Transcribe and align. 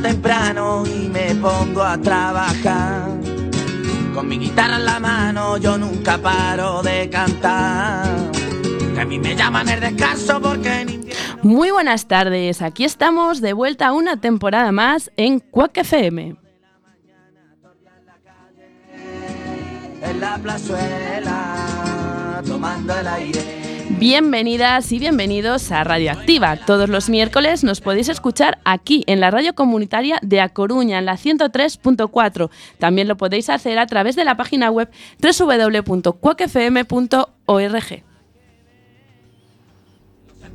temprano 0.00 0.84
y 0.86 1.08
me 1.08 1.34
pongo 1.34 1.82
a 1.82 1.98
trabajar. 1.98 3.08
Con 4.14 4.28
mi 4.28 4.38
guitarra 4.38 4.76
en 4.76 4.84
la 4.84 4.98
mano 4.98 5.56
yo 5.58 5.78
nunca 5.78 6.18
paro 6.18 6.82
de 6.82 7.08
cantar. 7.10 8.30
Que 8.94 9.00
a 9.00 9.04
mí 9.04 9.18
me 9.18 9.36
llaman 9.36 9.68
el 9.68 9.80
descanso 9.80 10.40
porque 10.40 10.80
en 10.80 10.90
invierno... 10.90 11.42
Muy 11.42 11.70
buenas 11.70 12.06
tardes, 12.06 12.62
aquí 12.62 12.84
estamos 12.84 13.40
de 13.40 13.52
vuelta 13.52 13.92
una 13.92 14.20
temporada 14.20 14.72
más 14.72 15.10
en 15.16 15.40
Quack 15.40 15.78
FM. 15.78 16.36
En 20.02 20.20
la 20.20 20.38
plazuela, 20.38 22.42
tomando 22.46 22.98
el 22.98 23.06
aire. 23.06 23.57
Bienvenidas 23.98 24.92
y 24.92 25.00
bienvenidos 25.00 25.72
a 25.72 25.82
Radioactiva. 25.82 26.56
Todos 26.56 26.88
los 26.88 27.08
miércoles 27.08 27.64
nos 27.64 27.80
podéis 27.80 28.08
escuchar 28.08 28.60
aquí 28.64 29.02
en 29.08 29.18
la 29.18 29.32
radio 29.32 29.56
comunitaria 29.56 30.20
de 30.22 30.40
A 30.40 30.50
Coruña 30.50 31.00
en 31.00 31.06
la 31.06 31.16
103.4. 31.16 32.48
También 32.78 33.08
lo 33.08 33.16
podéis 33.16 33.50
hacer 33.50 33.76
a 33.76 33.86
través 33.86 34.14
de 34.14 34.24
la 34.24 34.36
página 34.36 34.70
web 34.70 34.88
www.cuacfm.org. 35.20 38.04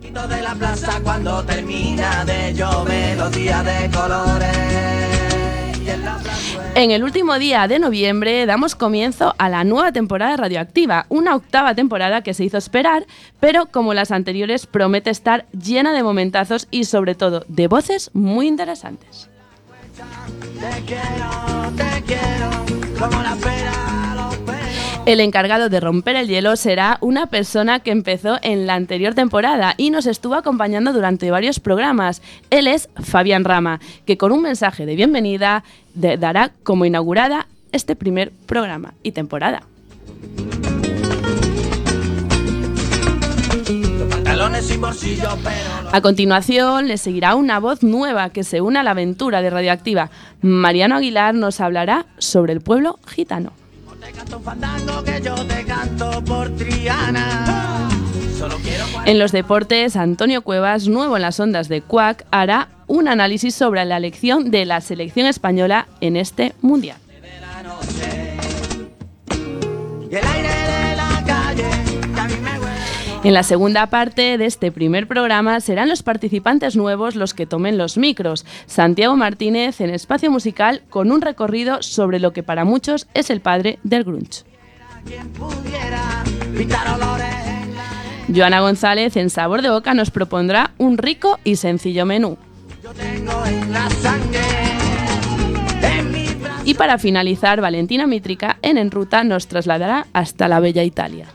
De 0.04 0.41
la 0.41 0.55
plaza 0.55 1.02
cuando 1.04 1.44
termina 1.44 2.24
de 2.24 2.54
llover 2.54 3.18
de 3.18 3.91
colores. 3.91 5.23
En 6.76 6.90
el 6.90 7.04
último 7.04 7.38
día 7.38 7.68
de 7.68 7.77
noviembre 7.77 8.48
damos 8.48 8.73
comienzo 8.73 9.36
a 9.38 9.48
la 9.48 9.63
nueva 9.63 9.91
temporada 9.91 10.36
Radioactiva, 10.38 11.05
una 11.08 11.35
octava 11.35 11.76
temporada 11.76 12.24
que 12.24 12.34
se 12.34 12.46
hizo 12.46 12.57
esperar, 12.57 13.05
pero 13.40 13.68
como 13.68 13.93
las 13.93 14.10
anteriores 14.10 14.66
promete 14.66 15.12
estar 15.12 15.46
llena 15.51 15.94
de 15.94 16.01
momentazos 16.01 16.68
y 16.71 16.85
sobre 16.85 17.13
todo 17.13 17.46
de 17.48 17.68
voces 17.68 18.10
muy 18.13 18.48
interesantes. 18.48 19.29
El 25.05 25.20
encargado 25.20 25.68
de 25.68 25.82
romper 25.82 26.15
el 26.15 26.27
hielo 26.29 26.55
será 26.55 26.98
una 27.01 27.27
persona 27.27 27.79
que 27.82 27.91
empezó 27.91 28.40
en 28.41 28.65
la 28.65 28.76
anterior 28.76 29.13
temporada 29.13 29.73
y 29.77 29.90
nos 29.90 30.05
estuvo 30.05 30.35
acompañando 30.35 30.93
durante 30.93 31.29
varios 31.29 31.60
programas. 31.60 32.21
Él 32.49 32.68
es 32.68 32.87
Fabián 32.95 33.43
Rama, 33.43 33.82
que 34.05 34.18
con 34.18 34.32
un 34.32 34.41
mensaje 34.41 34.85
de 34.85 34.95
bienvenida 34.95 35.65
de- 35.93 36.15
dará 36.18 36.51
como 36.63 36.85
inaugurada 36.85 37.48
este 37.73 37.98
primer 37.98 38.32
programa 38.45 38.93
y 39.04 39.12
temporada. 39.12 39.63
A 45.91 46.01
continuación 46.01 46.88
le 46.88 46.98
seguirá 46.98 47.35
una 47.35 47.60
voz 47.60 47.84
nueva 47.84 48.29
que 48.29 48.43
se 48.45 48.62
une 48.62 48.79
a 48.79 48.84
la 48.84 48.91
aventura 48.91 49.41
de 49.41 49.49
Radioactiva. 49.49 50.10
Mariano 50.41 50.95
Aguilar 50.95 51.35
nos 51.35 51.60
hablará 51.60 52.05
sobre 52.17 52.54
el 52.54 52.62
pueblo 52.62 52.99
gitano. 53.05 53.51
En 59.05 59.20
los 59.20 59.31
deportes, 59.31 59.95
Antonio 59.95 60.41
Cuevas, 60.41 60.87
nuevo 60.87 61.15
en 61.15 61.21
las 61.21 61.39
ondas 61.39 61.70
de 61.70 61.81
Cuac, 61.81 62.26
hará 62.31 62.70
un 62.87 63.07
análisis 63.07 63.55
sobre 63.55 63.85
la 63.85 63.98
elección 63.98 64.51
de 64.51 64.66
la 64.66 64.81
selección 64.81 65.28
española 65.28 65.88
en 66.01 66.16
este 66.17 66.53
mundial. 66.61 66.97
En 73.24 73.34
la 73.34 73.44
segunda 73.44 73.88
parte 73.88 74.38
de 74.38 74.46
este 74.46 74.69
primer 74.69 75.07
programa 75.07 75.61
serán 75.61 75.88
los 75.88 76.03
participantes 76.03 76.75
nuevos 76.75 77.16
los 77.16 77.34
que 77.34 77.45
tomen 77.45 77.78
los 77.78 77.97
micros. 77.97 78.45
Santiago 78.66 79.16
Martínez 79.16 79.79
en 79.79 79.91
espacio 79.91 80.29
musical 80.29 80.81
con 80.89 81.09
un 81.09 81.22
recorrido 81.22 81.81
sobre 81.81 82.19
lo 82.19 82.34
que 82.34 82.44
para 82.44 82.66
muchos 82.66 83.07
es 83.13 83.29
el 83.29 83.39
padre 83.39 83.79
del 83.84 84.03
grunge. 84.03 84.44
Joana 88.35 88.59
González 88.59 89.16
en 89.16 89.29
Sabor 89.29 89.61
de 89.61 89.69
Boca 89.69 89.94
nos 89.94 90.11
propondrá 90.11 90.72
un 90.78 90.97
rico 90.97 91.40
y 91.45 91.55
sencillo 91.55 92.05
menú. 92.05 92.38
Y 96.66 96.73
para 96.73 96.97
finalizar, 96.97 97.61
Valentina 97.61 98.05
Mítrica 98.05 98.57
en 98.61 98.78
En 98.78 98.91
Ruta 98.91 99.23
nos 99.23 99.47
trasladará 99.47 100.07
hasta 100.11 100.50
la 100.50 100.59
bella 100.59 100.84
Italia. 100.84 101.28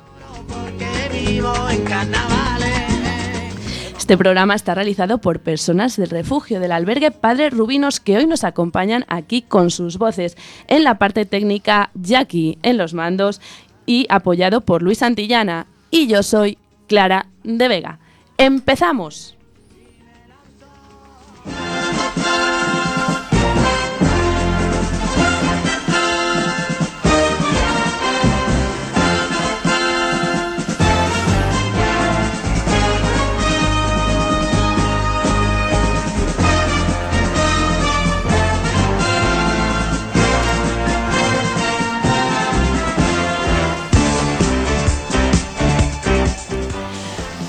Este 4.08 4.16
programa 4.16 4.54
está 4.54 4.74
realizado 4.74 5.18
por 5.18 5.40
personas 5.40 5.96
del 5.96 6.08
refugio 6.08 6.60
del 6.60 6.72
albergue 6.72 7.10
Padre 7.10 7.50
Rubinos 7.50 8.00
que 8.00 8.16
hoy 8.16 8.26
nos 8.26 8.42
acompañan 8.42 9.04
aquí 9.08 9.42
con 9.42 9.70
sus 9.70 9.98
voces. 9.98 10.34
En 10.66 10.82
la 10.82 10.98
parte 10.98 11.26
técnica, 11.26 11.90
Jackie 11.94 12.58
en 12.62 12.78
los 12.78 12.94
mandos 12.94 13.42
y 13.84 14.06
apoyado 14.08 14.62
por 14.62 14.82
Luis 14.82 14.98
Santillana. 14.98 15.66
Y 15.90 16.06
yo 16.06 16.22
soy 16.22 16.56
Clara 16.86 17.26
de 17.44 17.68
Vega. 17.68 17.98
¡Empezamos! 18.38 19.37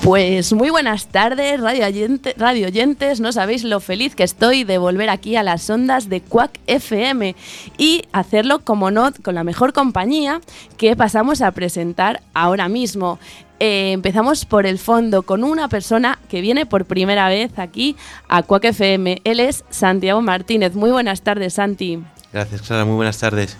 Pues 0.02 0.54
muy 0.54 0.70
buenas 0.70 1.08
tardes, 1.08 1.60
radio, 1.60 1.84
oyente- 1.86 2.34
radio 2.38 2.68
oyentes. 2.68 3.20
No 3.20 3.32
sabéis 3.32 3.64
lo 3.64 3.80
feliz 3.80 4.14
que 4.14 4.22
estoy 4.24 4.64
de 4.64 4.78
volver 4.78 5.10
aquí 5.10 5.36
a 5.36 5.42
las 5.42 5.68
ondas 5.68 6.08
de 6.08 6.22
Quack 6.22 6.58
FM 6.66 7.36
y 7.76 8.02
hacerlo, 8.12 8.60
como 8.64 8.90
no, 8.90 9.10
con 9.22 9.34
la 9.34 9.44
mejor 9.44 9.74
compañía 9.74 10.40
que 10.78 10.96
pasamos 10.96 11.42
a 11.42 11.50
presentar 11.52 12.22
ahora 12.32 12.68
mismo. 12.68 13.18
Eh, 13.60 13.92
empezamos 13.92 14.46
por 14.46 14.64
el 14.64 14.78
fondo 14.78 15.22
con 15.22 15.44
una 15.44 15.68
persona 15.68 16.18
que 16.30 16.40
viene 16.40 16.64
por 16.64 16.86
primera 16.86 17.28
vez 17.28 17.58
aquí 17.58 17.94
a 18.26 18.42
Quack 18.42 18.64
FM. 18.64 19.20
Él 19.24 19.38
es 19.38 19.64
Santiago 19.68 20.22
Martínez. 20.22 20.74
Muy 20.74 20.90
buenas 20.90 21.20
tardes, 21.20 21.54
Santi. 21.54 21.98
Gracias, 22.32 22.62
Clara. 22.62 22.86
Muy 22.86 22.96
buenas 22.96 23.18
tardes. 23.18 23.58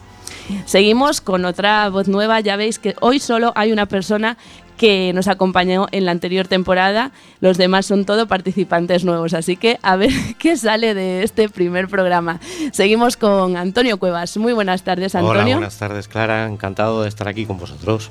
Seguimos 0.64 1.20
con 1.20 1.44
otra 1.44 1.88
voz 1.88 2.08
nueva. 2.08 2.40
Ya 2.40 2.56
veis 2.56 2.78
que 2.78 2.94
hoy 3.00 3.18
solo 3.18 3.52
hay 3.54 3.72
una 3.72 3.86
persona 3.86 4.36
que 4.80 5.12
nos 5.12 5.28
acompañó 5.28 5.88
en 5.92 6.06
la 6.06 6.12
anterior 6.12 6.48
temporada. 6.48 7.12
Los 7.40 7.58
demás 7.58 7.84
son 7.84 8.06
todo 8.06 8.26
participantes 8.26 9.04
nuevos. 9.04 9.34
Así 9.34 9.58
que 9.58 9.78
a 9.82 9.96
ver 9.96 10.10
qué 10.38 10.56
sale 10.56 10.94
de 10.94 11.22
este 11.22 11.50
primer 11.50 11.86
programa. 11.88 12.40
Seguimos 12.72 13.18
con 13.18 13.58
Antonio 13.58 13.98
Cuevas. 13.98 14.38
Muy 14.38 14.54
buenas 14.54 14.82
tardes, 14.82 15.14
Antonio. 15.14 15.42
Hola, 15.42 15.54
buenas 15.56 15.78
tardes, 15.78 16.08
Clara. 16.08 16.46
Encantado 16.46 17.02
de 17.02 17.10
estar 17.10 17.28
aquí 17.28 17.44
con 17.44 17.58
vosotros. 17.58 18.10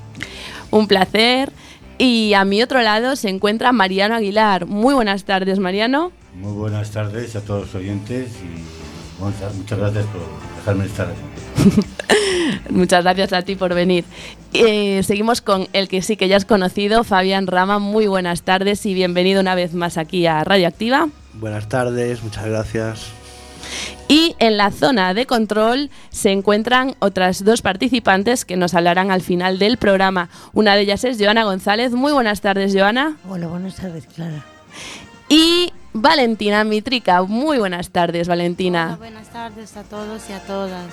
Un 0.70 0.86
placer. 0.86 1.50
Y 1.98 2.34
a 2.34 2.44
mi 2.44 2.62
otro 2.62 2.80
lado 2.82 3.16
se 3.16 3.28
encuentra 3.28 3.72
Mariano 3.72 4.14
Aguilar. 4.14 4.66
Muy 4.66 4.94
buenas 4.94 5.24
tardes, 5.24 5.58
Mariano. 5.58 6.12
Muy 6.34 6.52
buenas 6.52 6.92
tardes 6.92 7.34
a 7.34 7.40
todos 7.40 7.62
los 7.62 7.74
oyentes 7.74 8.30
y 8.42 9.20
muchas, 9.20 9.54
muchas 9.54 9.78
gracias 9.78 10.06
por 10.06 10.22
dejarme 10.56 10.86
estar 10.86 11.08
aquí. 11.08 11.29
Muchas 12.70 13.04
gracias 13.04 13.32
a 13.32 13.42
ti 13.42 13.56
por 13.56 13.74
venir. 13.74 14.04
Eh, 14.52 15.02
seguimos 15.02 15.40
con 15.40 15.68
el 15.72 15.88
que 15.88 16.02
sí 16.02 16.16
que 16.16 16.28
ya 16.28 16.36
has 16.36 16.44
conocido, 16.44 17.04
Fabián 17.04 17.46
Rama. 17.46 17.78
Muy 17.78 18.06
buenas 18.06 18.42
tardes 18.42 18.84
y 18.86 18.94
bienvenido 18.94 19.40
una 19.40 19.54
vez 19.54 19.74
más 19.74 19.96
aquí 19.98 20.26
a 20.26 20.44
Radioactiva. 20.44 21.08
Buenas 21.34 21.68
tardes, 21.68 22.22
muchas 22.22 22.46
gracias. 22.46 23.20
Y 24.08 24.34
en 24.40 24.56
la 24.56 24.72
zona 24.72 25.14
de 25.14 25.26
control 25.26 25.90
se 26.10 26.32
encuentran 26.32 26.96
otras 26.98 27.44
dos 27.44 27.62
participantes 27.62 28.44
que 28.44 28.56
nos 28.56 28.74
hablarán 28.74 29.12
al 29.12 29.20
final 29.20 29.58
del 29.58 29.76
programa. 29.76 30.28
Una 30.52 30.74
de 30.74 30.82
ellas 30.82 31.04
es 31.04 31.18
Joana 31.18 31.44
González. 31.44 31.92
Muy 31.92 32.12
buenas 32.12 32.40
tardes, 32.40 32.74
Joana. 32.74 33.16
Hola, 33.28 33.46
buenas 33.46 33.76
tardes, 33.76 34.06
Clara. 34.06 34.44
Y 35.28 35.72
Valentina 35.92 36.64
Mitrica. 36.64 37.22
Muy 37.22 37.58
buenas 37.58 37.90
tardes, 37.90 38.26
Valentina. 38.26 38.86
Hola, 38.86 38.96
buenas 38.96 39.28
tardes 39.30 39.76
a 39.76 39.84
todos 39.84 40.28
y 40.28 40.32
a 40.32 40.40
todas. 40.40 40.86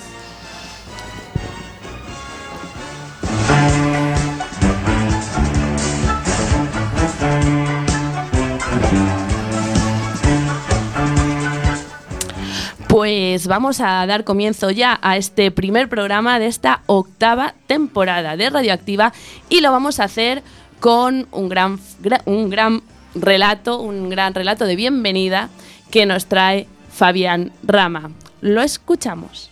Pues 12.98 13.46
vamos 13.46 13.80
a 13.80 14.04
dar 14.08 14.24
comienzo 14.24 14.72
ya 14.72 14.98
a 15.04 15.18
este 15.18 15.52
primer 15.52 15.88
programa 15.88 16.40
de 16.40 16.48
esta 16.48 16.82
octava 16.88 17.54
temporada 17.68 18.36
de 18.38 18.50
Radioactiva 18.50 19.14
y 19.50 19.62
lo 19.62 19.72
vamos 19.72 20.00
a 20.00 20.06
hacer 20.06 20.42
con 20.80 21.28
un 21.32 21.48
gran, 21.48 21.78
gra- 22.02 22.24
un 22.26 22.50
gran 22.50 22.82
relato, 23.14 23.80
un 23.82 24.10
gran 24.10 24.34
relato 24.34 24.66
de 24.66 24.76
bienvenida 24.76 25.50
que 25.92 26.08
nos 26.08 26.26
trae 26.26 26.66
Fabián 26.92 27.52
Rama. 27.62 28.10
Lo 28.42 28.64
escuchamos. 28.64 29.52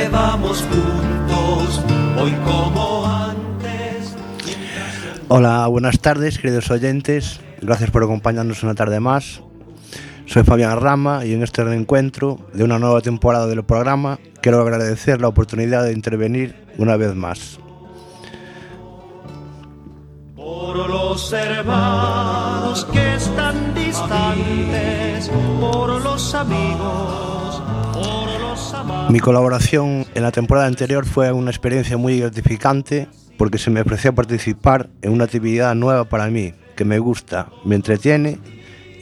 Bebamos 0.00 0.62
juntos, 0.62 1.84
hoy 2.18 2.32
como 2.42 3.06
antes. 3.06 4.16
Hola, 5.28 5.66
buenas 5.66 6.00
tardes, 6.00 6.38
queridos 6.38 6.70
oyentes. 6.70 7.38
Gracias 7.60 7.90
por 7.90 8.02
acompañarnos 8.02 8.62
una 8.62 8.74
tarde 8.74 8.98
más. 8.98 9.42
Soy 10.24 10.42
Fabián 10.42 10.80
Rama 10.80 11.26
y 11.26 11.34
en 11.34 11.42
este 11.42 11.64
reencuentro 11.64 12.38
de 12.54 12.64
una 12.64 12.78
nueva 12.78 13.02
temporada 13.02 13.46
del 13.46 13.62
programa 13.62 14.18
quiero 14.40 14.62
agradecer 14.62 15.20
la 15.20 15.28
oportunidad 15.28 15.84
de 15.84 15.92
intervenir 15.92 16.54
una 16.78 16.96
vez 16.96 17.14
más. 17.14 17.58
Por 20.34 20.88
los 20.88 21.30
hermanos 21.30 22.86
que 22.86 23.16
están 23.16 23.74
distantes, 23.74 25.30
por 25.60 26.02
los 26.02 26.34
amigos. 26.34 27.69
Mi 29.08 29.20
colaboración 29.20 30.06
en 30.14 30.22
la 30.22 30.30
temporada 30.30 30.66
anterior 30.66 31.04
fue 31.04 31.32
una 31.32 31.50
experiencia 31.50 31.96
muy 31.96 32.20
gratificante 32.20 33.08
porque 33.36 33.58
se 33.58 33.70
me 33.70 33.80
ofreció 33.80 34.14
participar 34.14 34.88
en 35.02 35.12
una 35.12 35.24
actividad 35.24 35.74
nueva 35.74 36.04
para 36.04 36.26
mí, 36.28 36.54
que 36.76 36.84
me 36.84 36.98
gusta, 36.98 37.48
me 37.64 37.74
entretiene 37.74 38.38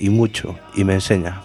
y 0.01 0.11
mucho, 0.11 0.57
y 0.75 0.85
me 0.85 0.95
enseña. 0.95 1.43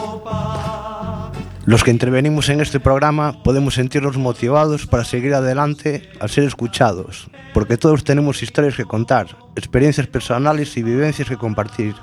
Los 1.69 1.83
que 1.83 1.91
intervenimos 1.91 2.49
en 2.49 2.61
este 2.61 2.79
programa 2.79 3.43
podemos 3.43 3.75
sentirnos 3.75 4.17
motivados 4.17 4.87
para 4.87 5.03
seguir 5.03 5.35
adelante 5.35 6.09
al 6.19 6.31
ser 6.31 6.45
escuchados, 6.45 7.29
porque 7.53 7.77
todos 7.77 8.03
tenemos 8.03 8.41
historias 8.41 8.75
que 8.75 8.85
contar, 8.85 9.37
experiencias 9.55 10.07
personales 10.07 10.75
y 10.77 10.81
vivencias 10.81 11.29
que 11.29 11.37
compartir. 11.37 11.93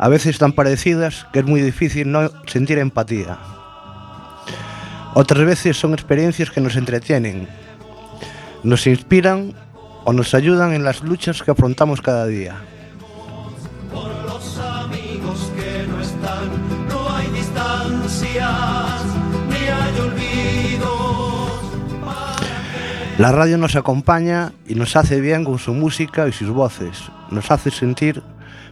A 0.00 0.08
veces 0.08 0.38
tan 0.38 0.50
parecidas 0.50 1.28
que 1.32 1.38
es 1.38 1.44
muy 1.44 1.60
difícil 1.60 2.10
no 2.10 2.28
sentir 2.48 2.78
empatía. 2.78 3.38
Otras 5.14 5.46
veces 5.46 5.76
son 5.76 5.94
experiencias 5.94 6.50
que 6.50 6.60
nos 6.60 6.74
entretienen, 6.74 7.46
nos 8.64 8.84
inspiran 8.88 9.54
o 10.04 10.12
nos 10.12 10.34
ayudan 10.34 10.72
en 10.72 10.82
las 10.82 11.04
luchas 11.04 11.40
que 11.44 11.52
afrontamos 11.52 12.00
cada 12.00 12.26
día. 12.26 12.56
La 23.20 23.32
radio 23.32 23.58
nos 23.58 23.76
acompaña 23.76 24.54
y 24.66 24.76
nos 24.76 24.96
hace 24.96 25.20
bien 25.20 25.44
con 25.44 25.58
su 25.58 25.74
música 25.74 26.26
y 26.26 26.32
sus 26.32 26.48
voces. 26.48 27.02
Nos 27.30 27.50
hace 27.50 27.70
sentir 27.70 28.22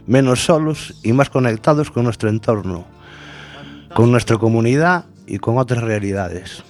menos 0.07 0.43
solos 0.43 0.99
y 1.03 1.13
más 1.13 1.29
conectados 1.29 1.91
con 1.91 2.05
nuestro 2.05 2.29
entorno, 2.29 2.85
con 3.93 4.11
nuestra 4.11 4.39
comunidad 4.39 5.05
y 5.27 5.37
con 5.37 5.59
otras 5.59 5.83
realidades. 5.83 6.63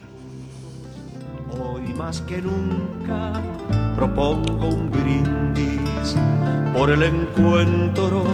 Hoy 1.58 1.94
más 1.94 2.20
que 2.24 2.42
nunca 2.42 3.42
propongo 3.96 4.68
un 4.68 4.92
brindis 4.92 6.18
por 6.74 6.90
el 6.90 7.02
encuentro 7.02 8.26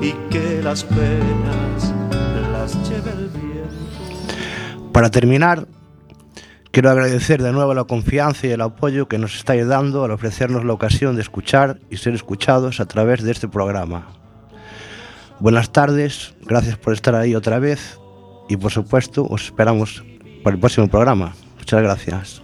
y 0.00 0.12
que 0.30 0.62
las 0.62 0.84
penas 0.84 1.92
las 2.52 2.74
lleve 2.88 3.10
el 3.10 3.28
viento. 3.30 4.92
Para 4.92 5.10
terminar, 5.10 5.66
quiero 6.74 6.90
agradecer 6.90 7.40
de 7.40 7.52
nuevo 7.52 7.72
la 7.72 7.84
confianza 7.84 8.48
y 8.48 8.50
el 8.50 8.60
apoyo 8.60 9.06
que 9.06 9.16
nos 9.16 9.36
estáis 9.36 9.64
dando 9.64 10.02
al 10.02 10.10
ofrecernos 10.10 10.64
la 10.64 10.72
ocasión 10.72 11.14
de 11.14 11.22
escuchar 11.22 11.78
y 11.88 11.98
ser 11.98 12.14
escuchados 12.14 12.80
a 12.80 12.86
través 12.86 13.22
de 13.22 13.30
este 13.30 13.46
programa. 13.46 14.08
Buenas 15.38 15.70
tardes, 15.70 16.34
gracias 16.42 16.76
por 16.76 16.92
estar 16.92 17.14
ahí 17.14 17.36
otra 17.36 17.60
vez 17.60 18.00
y 18.48 18.56
por 18.56 18.72
supuesto 18.72 19.24
os 19.24 19.44
esperamos 19.44 20.02
para 20.42 20.54
el 20.54 20.60
próximo 20.60 20.88
programa. 20.88 21.36
Muchas 21.58 21.80
gracias. 21.80 22.42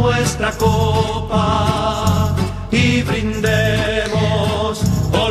Nuestra 0.00 0.52
copa 0.52 2.34
y 2.70 3.02
brindemos 3.02 4.82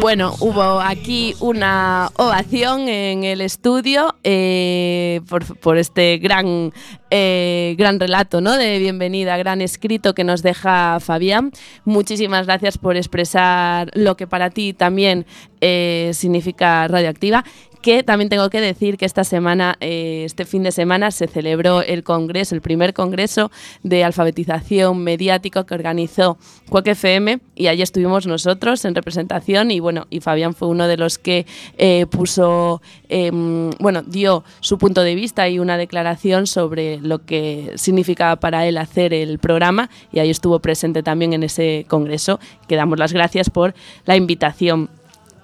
Bueno, 0.01 0.35
hubo 0.39 0.79
aquí 0.79 1.35
una 1.39 2.11
ovación 2.17 2.87
en 2.87 3.23
el 3.23 3.41
estudio 3.41 4.15
eh, 4.23 5.21
por, 5.27 5.57
por 5.59 5.77
este 5.77 6.17
gran, 6.19 6.71
eh, 7.09 7.75
gran 7.77 7.99
relato 7.99 8.41
¿no? 8.41 8.55
de 8.57 8.77
bienvenida, 8.79 9.37
gran 9.37 9.61
escrito 9.61 10.13
que 10.13 10.23
nos 10.23 10.43
deja 10.43 10.99
Fabián. 10.99 11.51
Muchísimas 11.85 12.45
gracias 12.45 12.77
por 12.77 12.95
expresar 12.95 13.89
lo 13.93 14.15
que 14.15 14.27
para 14.27 14.51
ti 14.51 14.73
también 14.73 15.25
eh, 15.61 16.11
significa 16.13 16.87
radioactiva 16.87 17.43
que 17.81 18.03
también 18.03 18.29
tengo 18.29 18.49
que 18.49 18.59
decir 18.59 18.97
que 18.97 19.05
esta 19.05 19.23
semana, 19.23 19.77
eh, 19.79 20.23
este 20.25 20.45
fin 20.45 20.63
de 20.63 20.71
semana, 20.71 21.11
se 21.11 21.27
celebró 21.27 21.81
el 21.81 22.03
congreso, 22.03 22.55
el 22.55 22.61
primer 22.61 22.93
congreso 22.93 23.51
de 23.83 24.03
alfabetización 24.03 25.03
mediática 25.03 25.65
que 25.65 25.73
organizó 25.73 26.37
Cuac 26.69 26.87
FM 26.87 27.39
y 27.55 27.67
allí 27.67 27.81
estuvimos 27.81 28.27
nosotros 28.27 28.83
en 28.85 28.95
representación 28.95 29.71
y 29.71 29.79
bueno, 29.79 30.07
y 30.09 30.19
Fabián 30.19 30.53
fue 30.53 30.67
uno 30.67 30.87
de 30.87 30.97
los 30.97 31.17
que 31.17 31.45
eh, 31.77 32.05
puso, 32.09 32.81
eh, 33.07 33.31
bueno, 33.79 34.03
dio 34.03 34.43
su 34.59 34.77
punto 34.77 35.01
de 35.01 35.15
vista 35.15 35.47
y 35.47 35.59
una 35.59 35.77
declaración 35.77 36.47
sobre 36.47 36.97
lo 36.97 37.25
que 37.25 37.71
significaba 37.75 38.35
para 38.37 38.67
él 38.67 38.77
hacer 38.77 39.13
el 39.13 39.39
programa 39.39 39.89
y 40.11 40.19
ahí 40.19 40.29
estuvo 40.29 40.59
presente 40.59 41.01
también 41.03 41.33
en 41.33 41.43
ese 41.43 41.85
congreso, 41.87 42.39
que 42.67 42.75
damos 42.75 42.99
las 42.99 43.13
gracias 43.13 43.49
por 43.49 43.73
la 44.05 44.15
invitación 44.15 44.89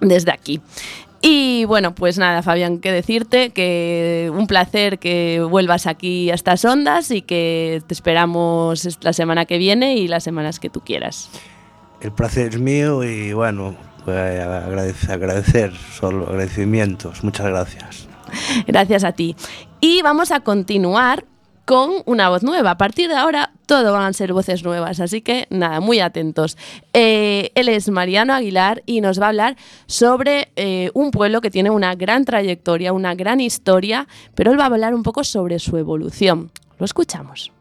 desde 0.00 0.30
aquí. 0.30 0.60
Y 1.28 1.64
bueno, 1.64 1.92
pues 1.92 2.18
nada, 2.18 2.40
Fabián, 2.40 2.78
que 2.78 2.92
decirte 2.92 3.50
que 3.50 4.30
un 4.32 4.46
placer 4.46 5.00
que 5.00 5.40
vuelvas 5.40 5.88
aquí 5.88 6.30
a 6.30 6.34
estas 6.34 6.64
ondas 6.64 7.10
y 7.10 7.20
que 7.20 7.82
te 7.84 7.94
esperamos 7.94 8.96
la 9.02 9.12
semana 9.12 9.44
que 9.44 9.58
viene 9.58 9.96
y 9.96 10.06
las 10.06 10.22
semanas 10.22 10.60
que 10.60 10.70
tú 10.70 10.82
quieras. 10.82 11.28
El 12.00 12.12
placer 12.12 12.54
es 12.54 12.60
mío 12.60 13.02
y 13.02 13.32
bueno, 13.32 13.74
pues 14.04 14.16
agradecer, 14.16 15.10
agradecer 15.10 15.72
solo 15.98 16.28
agradecimientos. 16.28 17.24
Muchas 17.24 17.46
gracias. 17.46 18.06
Gracias 18.68 19.02
a 19.02 19.10
ti. 19.10 19.34
Y 19.80 20.02
vamos 20.02 20.30
a 20.30 20.38
continuar 20.38 21.24
con 21.66 21.90
una 22.06 22.30
voz 22.30 22.42
nueva. 22.42 22.70
A 22.70 22.78
partir 22.78 23.08
de 23.08 23.16
ahora 23.16 23.50
todo 23.66 23.92
van 23.92 24.04
a 24.04 24.12
ser 24.12 24.32
voces 24.32 24.64
nuevas, 24.64 25.00
así 25.00 25.20
que 25.20 25.46
nada, 25.50 25.80
muy 25.80 26.00
atentos. 26.00 26.56
Eh, 26.94 27.50
él 27.54 27.68
es 27.68 27.90
Mariano 27.90 28.32
Aguilar 28.32 28.82
y 28.86 29.00
nos 29.02 29.20
va 29.20 29.26
a 29.26 29.28
hablar 29.28 29.56
sobre 29.86 30.48
eh, 30.56 30.90
un 30.94 31.10
pueblo 31.10 31.40
que 31.40 31.50
tiene 31.50 31.70
una 31.70 31.94
gran 31.96 32.24
trayectoria, 32.24 32.92
una 32.92 33.14
gran 33.14 33.40
historia, 33.40 34.06
pero 34.34 34.52
él 34.52 34.58
va 34.58 34.64
a 34.64 34.68
hablar 34.68 34.94
un 34.94 35.02
poco 35.02 35.24
sobre 35.24 35.58
su 35.58 35.76
evolución. 35.76 36.50
Lo 36.78 36.86
escuchamos. 36.86 37.55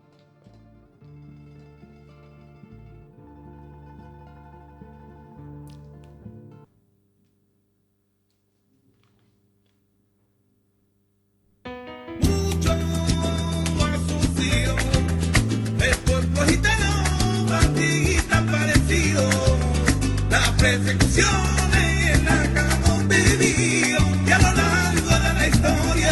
Persecuciones 20.66 22.16
en 22.16 22.26
la 22.26 22.42
que 22.54 22.60
hemos 22.60 23.08
vivido 23.08 24.00
y 24.26 24.32
a 24.32 24.38
lo 24.40 24.52
largo 24.52 25.12
de 25.24 25.34
la 25.36 25.48
historia, 25.48 26.12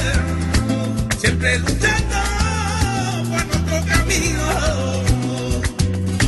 siempre 1.18 1.58
luchando 1.58 2.18
por 3.30 3.46
nuestro 3.48 3.78
camino. 3.88 4.44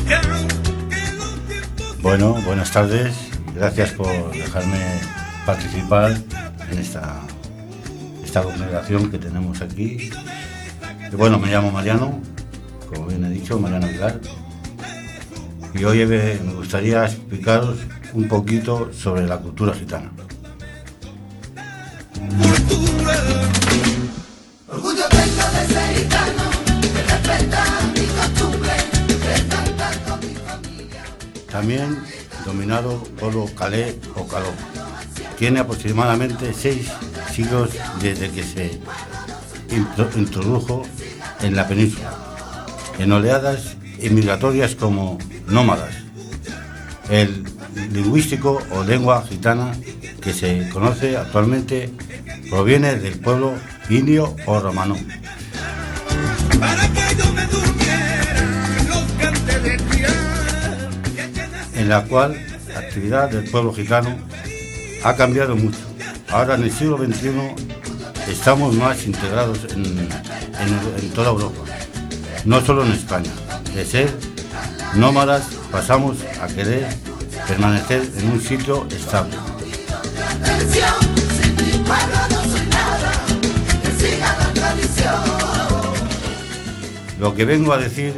Y 0.09 0.13
aunque 0.13 0.97
los 1.19 1.47
tiempos 1.47 2.01
Bueno, 2.01 2.33
buenas 2.45 2.71
tardes. 2.71 3.13
Gracias 3.53 3.91
por 3.91 4.31
dejarme 4.31 4.79
participar 5.45 6.17
en 6.71 6.79
esta, 6.79 7.21
esta 8.23 8.41
congregación 8.41 9.11
que 9.11 9.19
tenemos 9.19 9.61
aquí. 9.61 10.09
Y 11.11 11.15
bueno, 11.15 11.37
me 11.37 11.51
llamo 11.51 11.69
Mariano, 11.69 12.19
como 12.91 13.05
bien 13.05 13.23
he 13.23 13.29
dicho, 13.29 13.59
Mariano 13.59 13.85
Aguilar. 13.85 14.19
y 15.75 15.83
hoy 15.83 16.07
me 16.07 16.53
gustaría 16.55 17.05
explicaros 17.05 17.77
un 18.15 18.27
poquito 18.27 18.91
sobre 18.93 19.27
la 19.27 19.37
cultura 19.37 19.73
gitana. 19.73 20.11
También 31.51 31.99
dominado 32.45 33.01
por 33.19 33.33
calé 33.53 33.99
o 34.15 34.27
caló. 34.27 34.49
Tiene 35.37 35.59
aproximadamente 35.59 36.53
seis 36.53 36.87
siglos 37.33 37.69
desde 38.01 38.29
que 38.29 38.43
se 38.43 38.79
intro- 39.69 40.09
introdujo 40.15 40.83
en 41.41 41.55
la 41.55 41.67
península, 41.67 42.11
en 42.99 43.11
oleadas 43.11 43.75
inmigratorias 43.99 44.75
como 44.75 45.17
nómadas. 45.47 46.04
El 47.09 47.43
lingüístico 47.91 48.61
o 48.71 48.83
lengua 48.83 49.23
gitana 49.29 49.71
que 50.21 50.33
se 50.33 50.69
conoce 50.69 51.17
actualmente 51.17 51.91
proviene 52.49 52.95
del 52.95 53.19
pueblo 53.19 53.53
indio 53.89 54.35
o 54.45 54.59
romano. 54.59 54.95
En 61.75 61.89
la 61.89 62.03
cual 62.05 62.35
la 62.73 62.79
actividad 62.79 63.29
del 63.29 63.49
pueblo 63.49 63.73
gitano 63.73 64.15
ha 65.03 65.15
cambiado 65.15 65.55
mucho. 65.55 65.77
Ahora 66.29 66.55
en 66.55 66.63
el 66.63 66.71
siglo 66.71 66.97
XXI 66.97 67.31
estamos 68.31 68.73
más 68.75 69.05
integrados 69.05 69.59
en- 69.73 70.07
en 70.99 71.09
toda 71.13 71.29
Europa, 71.29 71.61
no 72.45 72.61
solo 72.65 72.85
en 72.85 72.91
España. 72.93 73.31
De 73.73 73.85
ser 73.85 74.09
nómadas 74.95 75.43
pasamos 75.71 76.17
a 76.41 76.47
querer 76.47 76.87
permanecer 77.47 78.09
en 78.17 78.29
un 78.29 78.41
sitio 78.41 78.87
estable. 78.89 79.35
Lo 87.19 87.33
que 87.33 87.45
vengo 87.45 87.73
a 87.73 87.77
decir 87.77 88.13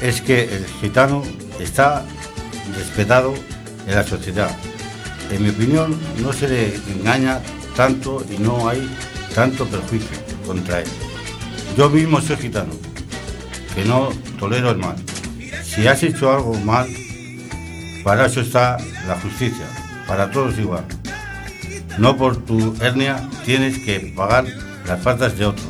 es 0.00 0.20
que 0.20 0.44
el 0.44 0.66
gitano 0.80 1.22
está 1.60 2.04
respetado 2.76 3.34
en 3.86 3.94
la 3.94 4.04
sociedad. 4.04 4.50
En 5.30 5.42
mi 5.42 5.50
opinión, 5.50 5.98
no 6.20 6.32
se 6.32 6.48
le 6.48 6.74
engaña 6.92 7.40
tanto 7.76 8.24
y 8.30 8.38
no 8.38 8.68
hay 8.68 8.88
tanto 9.34 9.66
perjuicio 9.66 10.16
contra 10.46 10.80
él. 10.80 10.88
Yo 11.76 11.88
mismo 11.88 12.20
soy 12.20 12.36
gitano, 12.36 12.72
que 13.74 13.84
no 13.84 14.10
tolero 14.38 14.70
el 14.70 14.78
mal. 14.78 14.96
Si 15.74 15.86
has 15.86 16.02
hecho 16.02 16.30
algo 16.30 16.52
mal, 16.52 16.86
para 18.04 18.26
eso 18.26 18.42
está 18.42 18.76
la 19.08 19.18
justicia, 19.18 19.64
para 20.06 20.30
todos 20.30 20.58
igual. 20.58 20.84
No 21.96 22.14
por 22.18 22.36
tu 22.36 22.76
hernia 22.78 23.26
tienes 23.46 23.78
que 23.78 24.12
pagar 24.14 24.44
las 24.86 25.02
faltas 25.02 25.38
de 25.38 25.46
otros. 25.46 25.66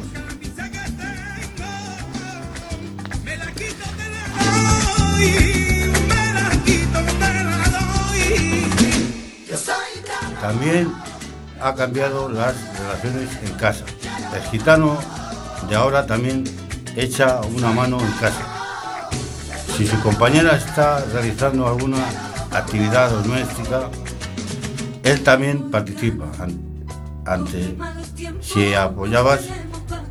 También 10.40 10.92
ha 11.60 11.74
cambiado 11.76 12.28
las 12.28 12.56
relaciones 12.76 13.28
en 13.44 13.52
casa. 13.54 13.84
El 14.34 14.42
gitano 14.50 14.98
de 15.68 15.76
ahora 15.76 16.06
también 16.06 16.42
echa 16.96 17.40
una 17.42 17.70
mano 17.70 18.00
en 18.00 18.12
casa. 18.14 18.51
Si 19.76 19.86
su 19.86 19.98
compañera 20.00 20.56
está 20.56 21.04
realizando 21.12 21.66
alguna 21.66 21.98
actividad 22.50 23.10
doméstica, 23.10 23.88
él 25.02 25.22
también 25.22 25.70
participa. 25.70 26.24
An- 26.38 26.60
Ante, 27.24 27.76
si 28.40 28.74
apoyabas 28.74 29.42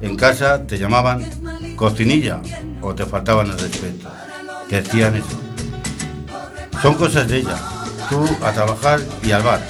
en 0.02 0.16
casa, 0.16 0.66
te 0.66 0.78
llamaban 0.78 1.26
cocinilla 1.76 2.40
o 2.82 2.96
te 2.96 3.06
faltaban 3.06 3.48
el 3.48 3.60
respeto. 3.60 4.10
Te 4.70 4.82
decían 4.82 5.16
eso. 5.18 5.40
Son 6.82 6.94
cosas 6.96 7.28
de 7.28 7.40
ella. 7.40 7.58
Tú 8.10 8.26
a 8.44 8.52
trabajar 8.54 9.02
y 9.24 9.32
al 9.32 9.44
bar. 9.44 9.62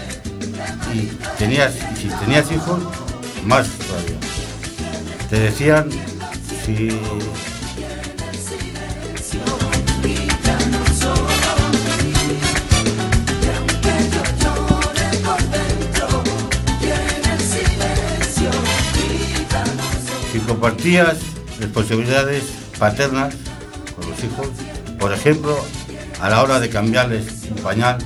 Y 0.94 1.08
tenías, 1.40 1.74
si 2.00 2.10
tenías 2.24 2.52
hijos, 2.52 2.80
más 3.44 3.68
todavía. 3.88 4.18
Te 5.30 5.40
decían 5.40 5.90
si 6.64 6.90
compartías 20.48 21.18
responsabilidades 21.60 22.44
paternas 22.80 23.36
con 23.96 24.10
los 24.10 24.24
hijos, 24.24 24.48
por 25.00 25.14
ejemplo, 25.14 25.58
a 26.20 26.30
la 26.30 26.44
hora 26.44 26.60
de 26.60 26.70
cambiarles 26.70 27.50
un 27.50 27.58
pañal 27.58 27.98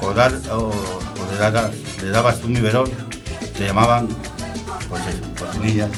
o, 0.00 0.12
dar, 0.12 0.32
o, 0.50 0.72
le, 1.30 1.38
dabas, 1.38 1.70
le 2.02 2.10
dabas 2.10 2.42
un 2.44 2.54
biberón, 2.54 2.90
te 3.56 3.66
llamaban 3.66 4.08
pues 4.88 5.02
eso. 5.06 5.88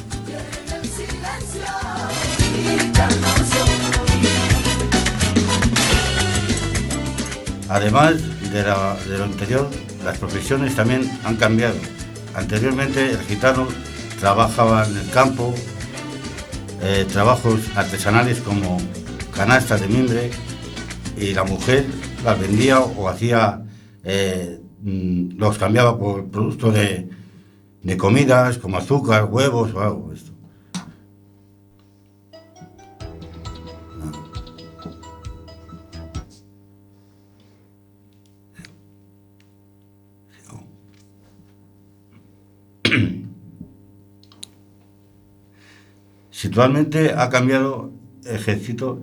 Además 7.69 8.15
de, 8.53 8.63
de 8.63 9.19
lo 9.19 9.25
anterior, 9.25 9.69
las 10.05 10.19
profesiones 10.19 10.77
también 10.77 11.11
han 11.25 11.37
cambiado. 11.37 11.75
Anteriormente 12.35 13.11
el 13.11 13.21
gitano 13.23 13.67
trabajaba 14.25 14.87
en 14.87 14.97
el 14.97 15.11
campo, 15.11 15.53
eh, 16.81 17.05
trabajos 17.13 17.61
artesanales 17.77 18.41
como 18.41 18.79
canastas 19.37 19.83
de 19.83 19.87
mimbre 19.87 20.31
y 21.19 21.35
la 21.35 21.45
mujer 21.45 21.85
las 22.25 22.41
vendía 22.41 22.81
o 22.81 23.07
hacía, 23.11 23.67
eh, 24.03 24.61
mm, 24.81 25.37
los 25.37 25.59
cambiaba 25.59 25.99
por 25.99 26.31
productos 26.31 26.73
de, 26.73 27.11
de 27.83 27.97
comidas 27.99 28.57
como 28.57 28.79
azúcar, 28.79 29.27
huevos 29.27 29.75
o 29.75 29.81
algo. 29.83 30.15
Situalmente 46.45 47.15
ha 47.17 47.31
cambiado 47.31 47.91
ejército, 48.27 49.03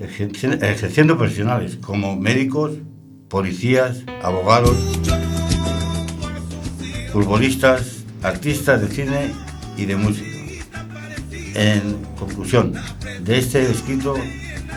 ejerci- 0.00 0.58
ejerciendo 0.62 1.18
profesionales 1.18 1.76
como 1.76 2.16
médicos, 2.16 2.72
policías, 3.28 3.98
abogados, 4.22 4.74
futbolistas, 7.12 8.04
artistas 8.22 8.80
de 8.80 8.88
cine 8.88 9.32
y 9.76 9.84
de 9.84 9.96
música. 9.96 10.30
En 11.56 11.98
conclusión, 12.18 12.72
de 13.22 13.36
este 13.38 13.70
escrito 13.70 14.14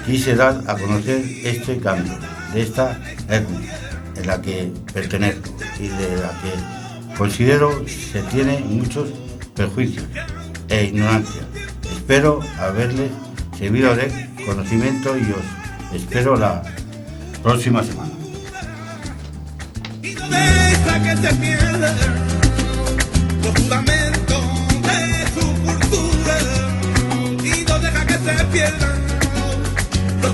quise 0.06 0.36
dar 0.36 0.66
a 0.68 0.76
conocer 0.78 1.24
este 1.46 1.78
cambio, 1.78 2.12
de 2.54 2.62
esta 2.62 3.00
etnia 3.30 3.80
en 4.18 4.28
la 4.28 4.42
que 4.42 4.70
pertenezco 4.94 5.50
y 5.80 5.88
de 5.88 6.18
la 6.18 6.32
que 6.42 7.18
considero 7.18 7.88
se 7.88 8.22
tiene 8.24 8.60
muchos 8.60 9.08
perjuicios 9.56 10.04
e 10.68 10.88
ignorancia. 10.88 11.44
Espero 12.08 12.40
haberles 12.60 13.10
servido 13.58 13.96
de 13.96 14.30
conocimiento 14.46 15.18
y 15.18 15.24
os 15.24 15.96
espero 16.00 16.36
la 16.36 16.62
próxima 17.42 17.84
semana. 17.84 18.12
Los 23.42 23.54
fundamentos 23.56 24.44
de 24.84 25.26
su 25.34 25.48
cultura. 25.64 26.38
Y 27.44 27.66
no 27.68 27.80
deja 27.80 28.06
que 28.06 28.14
se 28.14 28.46
pierdan 28.52 29.00
los 30.22 30.32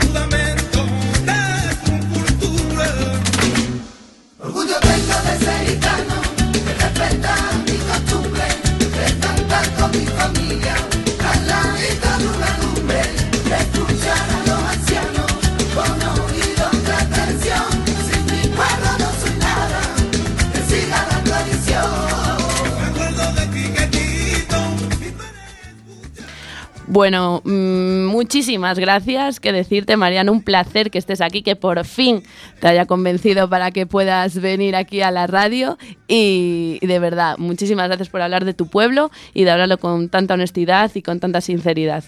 Bueno, 26.91 27.41
mm, 27.45 28.07
muchísimas 28.07 28.77
gracias. 28.77 29.39
Que 29.39 29.53
decirte, 29.53 29.95
Mariano, 29.95 30.33
un 30.33 30.43
placer 30.43 30.91
que 30.91 30.97
estés 30.97 31.21
aquí, 31.21 31.41
que 31.41 31.55
por 31.55 31.85
fin 31.85 32.21
te 32.59 32.67
haya 32.67 32.85
convencido 32.85 33.49
para 33.49 33.71
que 33.71 33.85
puedas 33.85 34.41
venir 34.41 34.75
aquí 34.75 35.01
a 35.01 35.09
la 35.09 35.25
radio. 35.25 35.77
Y, 36.09 36.79
y 36.81 36.87
de 36.87 36.99
verdad, 36.99 37.37
muchísimas 37.37 37.87
gracias 37.87 38.09
por 38.09 38.21
hablar 38.21 38.43
de 38.43 38.53
tu 38.53 38.67
pueblo 38.67 39.09
y 39.33 39.45
de 39.45 39.51
hablarlo 39.51 39.77
con 39.77 40.09
tanta 40.09 40.33
honestidad 40.33 40.91
y 40.93 41.01
con 41.01 41.21
tanta 41.21 41.39
sinceridad. 41.39 42.03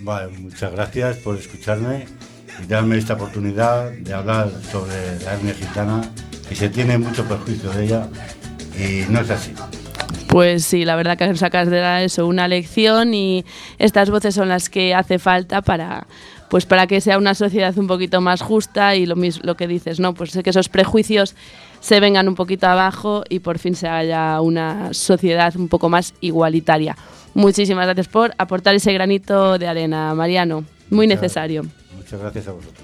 Vale, 0.00 0.32
muchas 0.38 0.72
gracias 0.72 1.18
por 1.18 1.36
escucharme 1.36 2.06
y 2.64 2.66
darme 2.68 2.96
esta 2.96 3.14
oportunidad 3.14 3.90
de 3.90 4.14
hablar 4.14 4.50
sobre 4.72 5.20
la 5.22 5.34
etnia 5.34 5.52
gitana, 5.52 6.10
que 6.48 6.54
se 6.54 6.70
tiene 6.70 6.96
mucho 6.96 7.28
perjuicio 7.28 7.68
de 7.72 7.84
ella 7.84 8.08
y 8.78 9.12
no 9.12 9.20
es 9.20 9.28
así. 9.28 9.52
Pues 10.28 10.64
sí, 10.64 10.84
la 10.84 10.96
verdad 10.96 11.16
que 11.16 11.34
sacas 11.36 11.70
de 11.70 12.04
eso 12.04 12.26
una 12.26 12.48
lección 12.48 13.14
y 13.14 13.44
estas 13.78 14.10
voces 14.10 14.34
son 14.34 14.48
las 14.48 14.68
que 14.68 14.94
hace 14.94 15.18
falta 15.18 15.62
para 15.62 16.06
pues 16.50 16.64
para 16.64 16.86
que 16.86 17.02
sea 17.02 17.18
una 17.18 17.34
sociedad 17.34 17.76
un 17.76 17.86
poquito 17.86 18.22
más 18.22 18.40
justa 18.40 18.96
y 18.96 19.04
lo 19.04 19.16
mismo 19.16 19.42
lo 19.44 19.54
que 19.54 19.66
dices, 19.68 20.00
¿no? 20.00 20.14
Pues 20.14 20.32
que 20.42 20.48
esos 20.48 20.70
prejuicios 20.70 21.34
se 21.80 22.00
vengan 22.00 22.26
un 22.26 22.34
poquito 22.34 22.66
abajo 22.66 23.22
y 23.28 23.40
por 23.40 23.58
fin 23.58 23.74
se 23.74 23.86
haya 23.86 24.40
una 24.40 24.94
sociedad 24.94 25.54
un 25.56 25.68
poco 25.68 25.90
más 25.90 26.14
igualitaria. 26.22 26.96
Muchísimas 27.34 27.84
gracias 27.84 28.08
por 28.08 28.34
aportar 28.38 28.74
ese 28.74 28.92
granito 28.94 29.58
de 29.58 29.68
arena, 29.68 30.14
Mariano. 30.14 30.64
Muy 30.88 31.06
Muchas- 31.06 31.20
necesario. 31.22 31.66
Muchas 31.94 32.18
gracias 32.18 32.48
a 32.48 32.52
vosotros. 32.52 32.82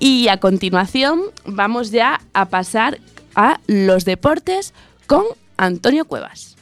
Y 0.00 0.26
a 0.28 0.38
continuación 0.38 1.20
vamos 1.44 1.92
ya 1.92 2.20
a 2.34 2.46
pasar 2.48 2.98
a 3.36 3.60
los 3.68 4.04
deportes 4.04 4.74
con 5.06 5.22
Antonio 5.56 6.04
Cuevas. 6.04 6.56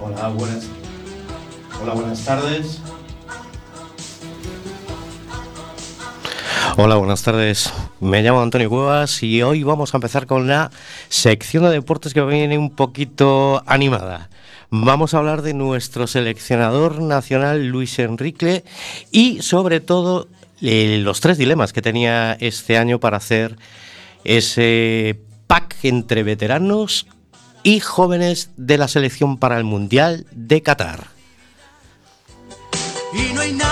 Hola, 0.00 0.28
buenas. 0.28 0.64
Hola, 1.80 1.94
buenas 1.94 2.24
tardes. 2.24 2.80
Hola, 6.76 6.96
buenas 6.96 7.22
tardes. 7.22 7.72
Me 8.02 8.20
llamo 8.20 8.42
Antonio 8.42 8.68
Cuevas 8.68 9.22
y 9.22 9.42
hoy 9.42 9.62
vamos 9.62 9.94
a 9.94 9.96
empezar 9.96 10.26
con 10.26 10.48
la 10.48 10.72
sección 11.08 11.62
de 11.62 11.70
deportes 11.70 12.12
que 12.12 12.20
viene 12.22 12.58
un 12.58 12.74
poquito 12.74 13.62
animada. 13.64 14.28
Vamos 14.70 15.14
a 15.14 15.18
hablar 15.18 15.42
de 15.42 15.54
nuestro 15.54 16.08
seleccionador 16.08 17.00
nacional 17.00 17.68
Luis 17.68 17.96
Enrique 18.00 18.64
y 19.12 19.40
sobre 19.42 19.78
todo 19.78 20.26
eh, 20.60 20.98
los 21.00 21.20
tres 21.20 21.38
dilemas 21.38 21.72
que 21.72 21.80
tenía 21.80 22.32
este 22.40 22.76
año 22.76 22.98
para 22.98 23.18
hacer 23.18 23.56
ese 24.24 25.20
pack 25.46 25.76
entre 25.84 26.24
veteranos 26.24 27.06
y 27.62 27.78
jóvenes 27.78 28.50
de 28.56 28.78
la 28.78 28.88
selección 28.88 29.38
para 29.38 29.58
el 29.58 29.64
Mundial 29.64 30.26
de 30.32 30.60
Qatar. 30.60 31.06
Y 33.14 33.32
no 33.32 33.42
hay 33.42 33.52
nadie 33.52 33.71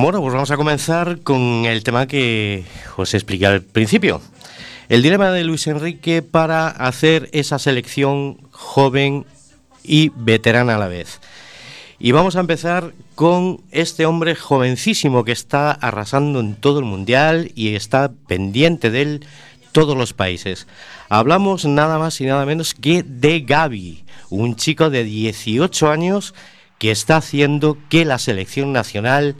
Bueno, 0.00 0.22
pues 0.22 0.32
vamos 0.32 0.50
a 0.50 0.56
comenzar 0.56 1.20
con 1.20 1.66
el 1.66 1.84
tema 1.84 2.06
que 2.06 2.64
os 2.96 3.12
expliqué 3.12 3.46
al 3.46 3.60
principio. 3.60 4.22
El 4.88 5.02
dilema 5.02 5.30
de 5.30 5.44
Luis 5.44 5.66
Enrique 5.66 6.22
para 6.22 6.66
hacer 6.68 7.28
esa 7.32 7.58
selección 7.58 8.38
joven 8.52 9.26
y 9.84 10.10
veterana 10.16 10.76
a 10.76 10.78
la 10.78 10.88
vez. 10.88 11.20
Y 11.98 12.12
vamos 12.12 12.36
a 12.36 12.40
empezar 12.40 12.94
con 13.14 13.60
este 13.70 14.06
hombre 14.06 14.34
jovencísimo 14.34 15.24
que 15.24 15.32
está 15.32 15.72
arrasando 15.72 16.40
en 16.40 16.54
todo 16.54 16.78
el 16.78 16.86
mundial 16.86 17.52
y 17.54 17.74
está 17.74 18.12
pendiente 18.26 18.90
de 18.90 19.02
él 19.02 19.26
todos 19.72 19.94
los 19.94 20.14
países. 20.14 20.66
Hablamos 21.10 21.66
nada 21.66 21.98
más 21.98 22.18
y 22.22 22.24
nada 22.24 22.46
menos 22.46 22.72
que 22.72 23.02
de 23.02 23.40
Gaby, 23.40 24.04
un 24.30 24.56
chico 24.56 24.88
de 24.88 25.04
18 25.04 25.90
años 25.90 26.34
que 26.78 26.90
está 26.90 27.18
haciendo 27.18 27.76
que 27.90 28.06
la 28.06 28.18
selección 28.18 28.72
nacional 28.72 29.36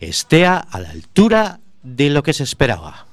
esté 0.00 0.46
a 0.46 0.66
la 0.80 0.90
altura 0.90 1.60
de 1.82 2.10
lo 2.10 2.22
que 2.22 2.32
se 2.32 2.42
esperaba. 2.44 3.06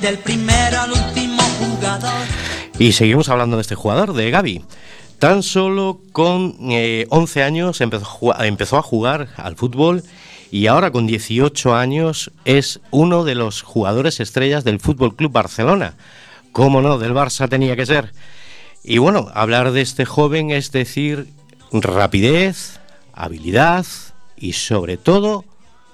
Del 0.00 0.18
primero 0.18 0.80
al 0.80 0.92
último 0.92 1.42
jugador. 1.58 2.12
Y 2.78 2.92
seguimos 2.92 3.28
hablando 3.28 3.56
de 3.56 3.62
este 3.62 3.74
jugador, 3.74 4.12
de 4.12 4.30
Gaby. 4.30 4.64
Tan 5.18 5.42
solo 5.42 6.00
con 6.12 6.54
eh, 6.70 7.06
11 7.10 7.42
años 7.42 7.80
empezó, 7.80 8.04
a 8.04 8.08
jugar- 8.08 8.44
empezó 8.46 8.76
a 8.78 8.82
jugar 8.82 9.28
al 9.36 9.56
fútbol 9.56 10.04
y 10.52 10.68
ahora 10.68 10.92
con 10.92 11.08
18 11.08 11.74
años 11.74 12.30
es 12.44 12.78
uno 12.92 13.24
de 13.24 13.34
los 13.34 13.62
jugadores 13.62 14.20
estrellas 14.20 14.62
del 14.62 14.78
Fútbol 14.78 15.16
Club 15.16 15.32
Barcelona. 15.32 15.94
¿Cómo 16.58 16.82
no? 16.82 16.98
Del 16.98 17.14
Barça 17.14 17.48
tenía 17.48 17.76
que 17.76 17.86
ser. 17.86 18.12
Y 18.82 18.98
bueno, 18.98 19.28
hablar 19.32 19.70
de 19.70 19.80
este 19.80 20.04
joven 20.04 20.50
es 20.50 20.72
decir 20.72 21.28
rapidez, 21.70 22.80
habilidad 23.12 23.86
y 24.36 24.54
sobre 24.54 24.96
todo 24.96 25.44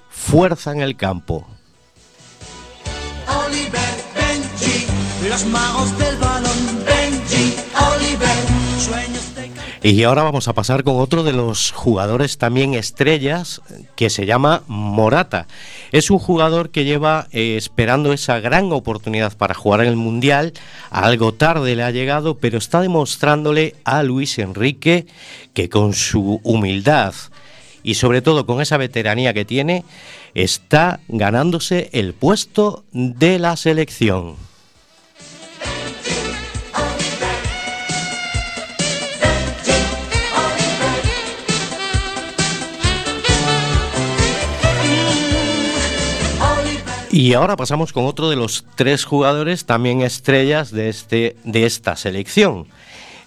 fuerza 0.09 0.71
en 0.71 0.81
el 0.81 0.97
campo. 0.97 1.45
Oliver, 3.27 3.95
Benji, 4.15 4.87
los 5.29 5.45
magos 5.45 5.95
del 5.99 6.17
balón. 6.17 6.83
Benji, 6.83 7.53
Oliver, 7.93 8.79
sueños 8.79 9.35
de. 9.35 9.51
Y 9.87 10.01
ahora 10.01 10.23
vamos 10.23 10.47
a 10.47 10.53
pasar 10.53 10.83
con 10.83 10.99
otro 10.99 11.21
de 11.21 11.33
los 11.33 11.69
jugadores 11.73 12.39
también 12.39 12.73
estrellas 12.73 13.61
que 13.95 14.09
se 14.09 14.25
llama 14.25 14.63
Morata. 14.65 15.45
Es 15.95 16.11
un 16.11 16.19
jugador 16.19 16.71
que 16.71 16.83
lleva 16.83 17.29
eh, 17.31 17.55
esperando 17.55 18.11
esa 18.11 18.41
gran 18.41 18.69
oportunidad 18.73 19.37
para 19.37 19.53
jugar 19.53 19.79
en 19.79 19.87
el 19.87 19.95
Mundial. 19.95 20.51
Algo 20.89 21.33
tarde 21.33 21.73
le 21.73 21.83
ha 21.83 21.91
llegado, 21.91 22.35
pero 22.37 22.57
está 22.57 22.81
demostrándole 22.81 23.75
a 23.85 24.03
Luis 24.03 24.37
Enrique 24.37 25.05
que 25.53 25.69
con 25.69 25.93
su 25.93 26.41
humildad 26.43 27.13
y 27.81 27.93
sobre 27.93 28.21
todo 28.21 28.45
con 28.45 28.59
esa 28.59 28.75
veteranía 28.75 29.33
que 29.33 29.45
tiene, 29.45 29.85
está 30.33 30.99
ganándose 31.07 31.89
el 31.93 32.13
puesto 32.13 32.83
de 32.91 33.39
la 33.39 33.55
selección. 33.55 34.35
Y 47.15 47.33
ahora 47.33 47.55
pasamos 47.55 47.93
con 47.93 48.03
otro 48.07 48.29
de 48.29 48.35
los 48.35 48.65
tres 48.75 49.05
jugadores 49.05 49.63
también 49.63 50.01
estrellas 50.01 50.69
de, 50.69 50.89
este, 50.89 51.37
de 51.45 51.65
esta 51.65 51.95
selección. 51.95 52.67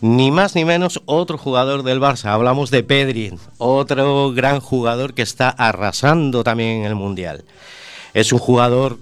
Ni 0.02 0.30
más 0.30 0.54
ni 0.54 0.66
menos 0.66 1.00
otro 1.06 1.38
jugador 1.38 1.82
del 1.82 1.98
Barça. 1.98 2.26
Hablamos 2.26 2.70
de 2.70 2.82
Pedri, 2.82 3.32
otro 3.56 4.30
gran 4.34 4.60
jugador 4.60 5.14
que 5.14 5.22
está 5.22 5.48
arrasando 5.48 6.44
también 6.44 6.80
en 6.80 6.84
el 6.84 6.96
Mundial. 6.96 7.46
Es 8.12 8.30
un 8.30 8.40
jugador, 8.40 8.98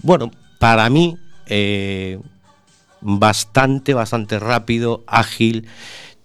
bueno, 0.00 0.30
para 0.58 0.88
mí, 0.88 1.18
eh, 1.44 2.18
bastante, 3.02 3.92
bastante 3.92 4.38
rápido, 4.38 5.04
ágil, 5.06 5.68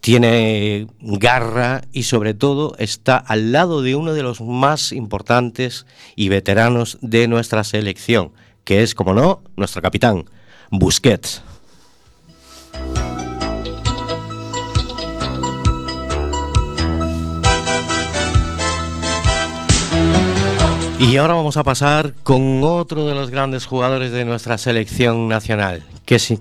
tiene 0.04 0.88
garra 1.00 1.84
y 1.94 2.04
sobre 2.04 2.34
todo 2.34 2.76
está 2.78 3.16
al 3.16 3.54
lado 3.54 3.82
de 3.82 3.96
uno 3.96 4.14
de 4.14 4.22
los 4.22 4.42
más 4.42 4.92
importantes 4.92 5.86
y 6.18 6.28
veteranos 6.28 6.98
de 7.00 7.30
nuestra 7.30 7.64
selección, 7.64 8.34
que 8.66 8.84
es, 8.84 8.96
como 8.96 9.14
no, 9.14 9.42
nuestro 9.56 9.82
capitán, 9.82 10.26
Busquets. 10.72 11.42
Y 21.00 21.16
ahora 21.16 21.36
vamos 21.36 21.56
a 21.56 21.64
pasar 21.64 22.14
con 22.24 22.62
otro 22.66 23.08
de 23.08 23.16
los 23.16 23.30
grandes 23.30 23.66
jugadores 23.66 24.12
de 24.12 24.26
nuestra 24.26 24.58
selección 24.58 25.30
nacional. 25.30 25.82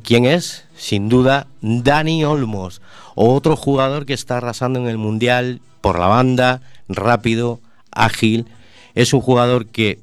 ¿Quién 0.03 0.25
es? 0.25 0.64
Sin 0.82 1.08
duda, 1.08 1.46
Dani 1.60 2.24
Olmos. 2.24 2.82
Otro 3.14 3.54
jugador 3.54 4.04
que 4.04 4.14
está 4.14 4.38
arrasando 4.38 4.80
en 4.80 4.88
el 4.88 4.98
Mundial 4.98 5.60
por 5.80 5.96
la 5.96 6.08
banda, 6.08 6.60
rápido, 6.88 7.60
ágil. 7.92 8.48
Es 8.96 9.14
un 9.14 9.20
jugador 9.20 9.66
que 9.66 10.00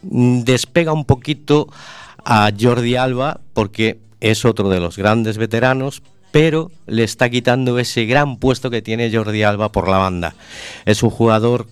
mm, 0.00 0.44
despega 0.44 0.94
un 0.94 1.04
poquito 1.04 1.68
a 2.24 2.50
Jordi 2.58 2.96
Alba 2.96 3.42
porque 3.52 3.98
es 4.20 4.46
otro 4.46 4.70
de 4.70 4.80
los 4.80 4.96
grandes 4.96 5.36
veteranos, 5.36 6.02
pero 6.32 6.70
le 6.86 7.04
está 7.04 7.28
quitando 7.28 7.78
ese 7.78 8.06
gran 8.06 8.38
puesto 8.38 8.70
que 8.70 8.80
tiene 8.80 9.14
Jordi 9.14 9.42
Alba 9.42 9.72
por 9.72 9.88
la 9.90 9.98
banda. 9.98 10.34
Es 10.86 11.02
un 11.02 11.10
jugador 11.10 11.66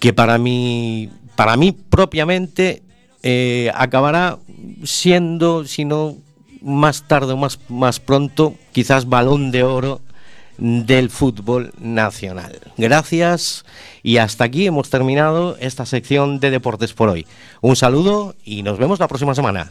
que 0.00 0.12
para 0.12 0.36
mí, 0.36 1.08
para 1.34 1.56
mí 1.56 1.72
propiamente, 1.72 2.82
eh, 3.22 3.70
acabará 3.74 4.38
siendo, 4.84 5.64
si 5.64 5.86
no 5.86 6.18
más 6.64 7.04
tarde 7.06 7.34
o 7.34 7.36
más, 7.36 7.60
más 7.68 8.00
pronto, 8.00 8.54
quizás 8.72 9.08
balón 9.08 9.50
de 9.50 9.62
oro 9.62 10.00
del 10.58 11.10
fútbol 11.10 11.72
nacional. 11.78 12.60
Gracias 12.76 13.64
y 14.02 14.18
hasta 14.18 14.44
aquí 14.44 14.66
hemos 14.66 14.90
terminado 14.90 15.56
esta 15.58 15.84
sección 15.86 16.40
de 16.40 16.50
deportes 16.50 16.92
por 16.92 17.08
hoy. 17.08 17.26
Un 17.60 17.76
saludo 17.76 18.34
y 18.44 18.62
nos 18.62 18.78
vemos 18.78 18.98
la 18.98 19.08
próxima 19.08 19.34
semana. 19.34 19.70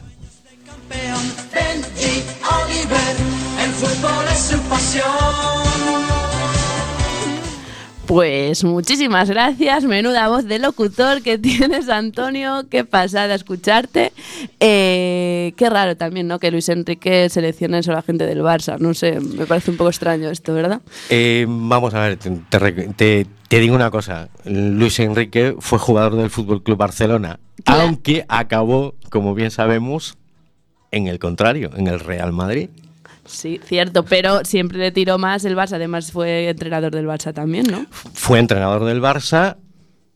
Pues 8.06 8.64
muchísimas 8.64 9.30
gracias, 9.30 9.84
menuda 9.84 10.28
voz 10.28 10.44
de 10.44 10.58
locutor 10.58 11.22
que 11.22 11.38
tienes, 11.38 11.88
Antonio, 11.88 12.66
qué 12.68 12.84
pasada 12.84 13.34
escucharte. 13.34 14.12
Eh, 14.60 15.54
qué 15.56 15.70
raro 15.70 15.96
también, 15.96 16.28
¿no? 16.28 16.38
Que 16.38 16.50
Luis 16.50 16.68
Enrique 16.68 17.30
seleccione 17.30 17.82
solo 17.82 17.98
a 17.98 18.02
gente 18.02 18.26
del 18.26 18.42
Barça, 18.42 18.78
no 18.78 18.92
sé, 18.92 19.20
me 19.20 19.46
parece 19.46 19.70
un 19.70 19.78
poco 19.78 19.88
extraño 19.88 20.28
esto, 20.28 20.52
¿verdad? 20.52 20.82
Eh, 21.08 21.46
vamos 21.48 21.94
a 21.94 22.00
ver, 22.00 22.18
te, 22.18 23.26
digo 23.48 23.74
una 23.74 23.90
cosa. 23.90 24.28
Luis 24.44 25.00
Enrique 25.00 25.54
fue 25.58 25.78
jugador 25.78 26.16
del 26.16 26.28
Fútbol 26.28 26.62
Club 26.62 26.76
Barcelona, 26.76 27.40
Claro. 27.64 27.82
aunque 27.82 28.26
acabó, 28.28 28.96
como 29.08 29.34
bien 29.34 29.50
sabemos, 29.50 30.18
en 30.90 31.06
el 31.06 31.18
contrario, 31.18 31.70
en 31.74 31.86
el 31.86 32.00
Real 32.00 32.32
Madrid. 32.32 32.68
Sí, 33.26 33.60
cierto, 33.64 34.04
pero 34.04 34.44
siempre 34.44 34.78
le 34.78 34.92
tiró 34.92 35.18
más 35.18 35.44
el 35.44 35.56
Barça, 35.56 35.74
además 35.74 36.12
fue 36.12 36.48
entrenador 36.48 36.92
del 36.94 37.06
Barça 37.06 37.32
también, 37.32 37.66
¿no? 37.66 37.86
Fue 38.12 38.38
entrenador 38.38 38.84
del 38.84 39.00
Barça 39.00 39.56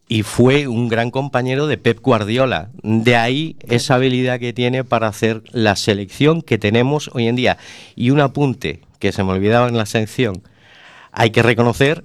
y 0.09 0.23
fue 0.23 0.67
un 0.67 0.89
gran 0.89 1.11
compañero 1.11 1.67
de 1.67 1.77
Pep 1.77 2.01
Guardiola. 2.01 2.71
De 2.83 3.17
ahí 3.17 3.57
esa 3.61 3.97
habilidad 3.97 4.41
que 4.41 4.55
tiene 4.55 4.83
para 4.83 5.07
hacer 5.07 5.43
la 5.53 5.77
selección 5.77 6.41
que 6.41 6.57
tenemos 6.57 7.11
hoy 7.13 7.29
en 7.29 7.37
día. 7.37 7.59
Y 7.95 8.11
un 8.11 8.21
apunte 8.21 8.81
que 8.99 9.13
se 9.13 9.23
me 9.23 9.33
olvidaba 9.33 9.69
en 9.69 9.77
la 9.77 9.87
sección. 9.87 10.43
Hay 11.13 11.31
que 11.31 11.43
reconocer 11.43 12.05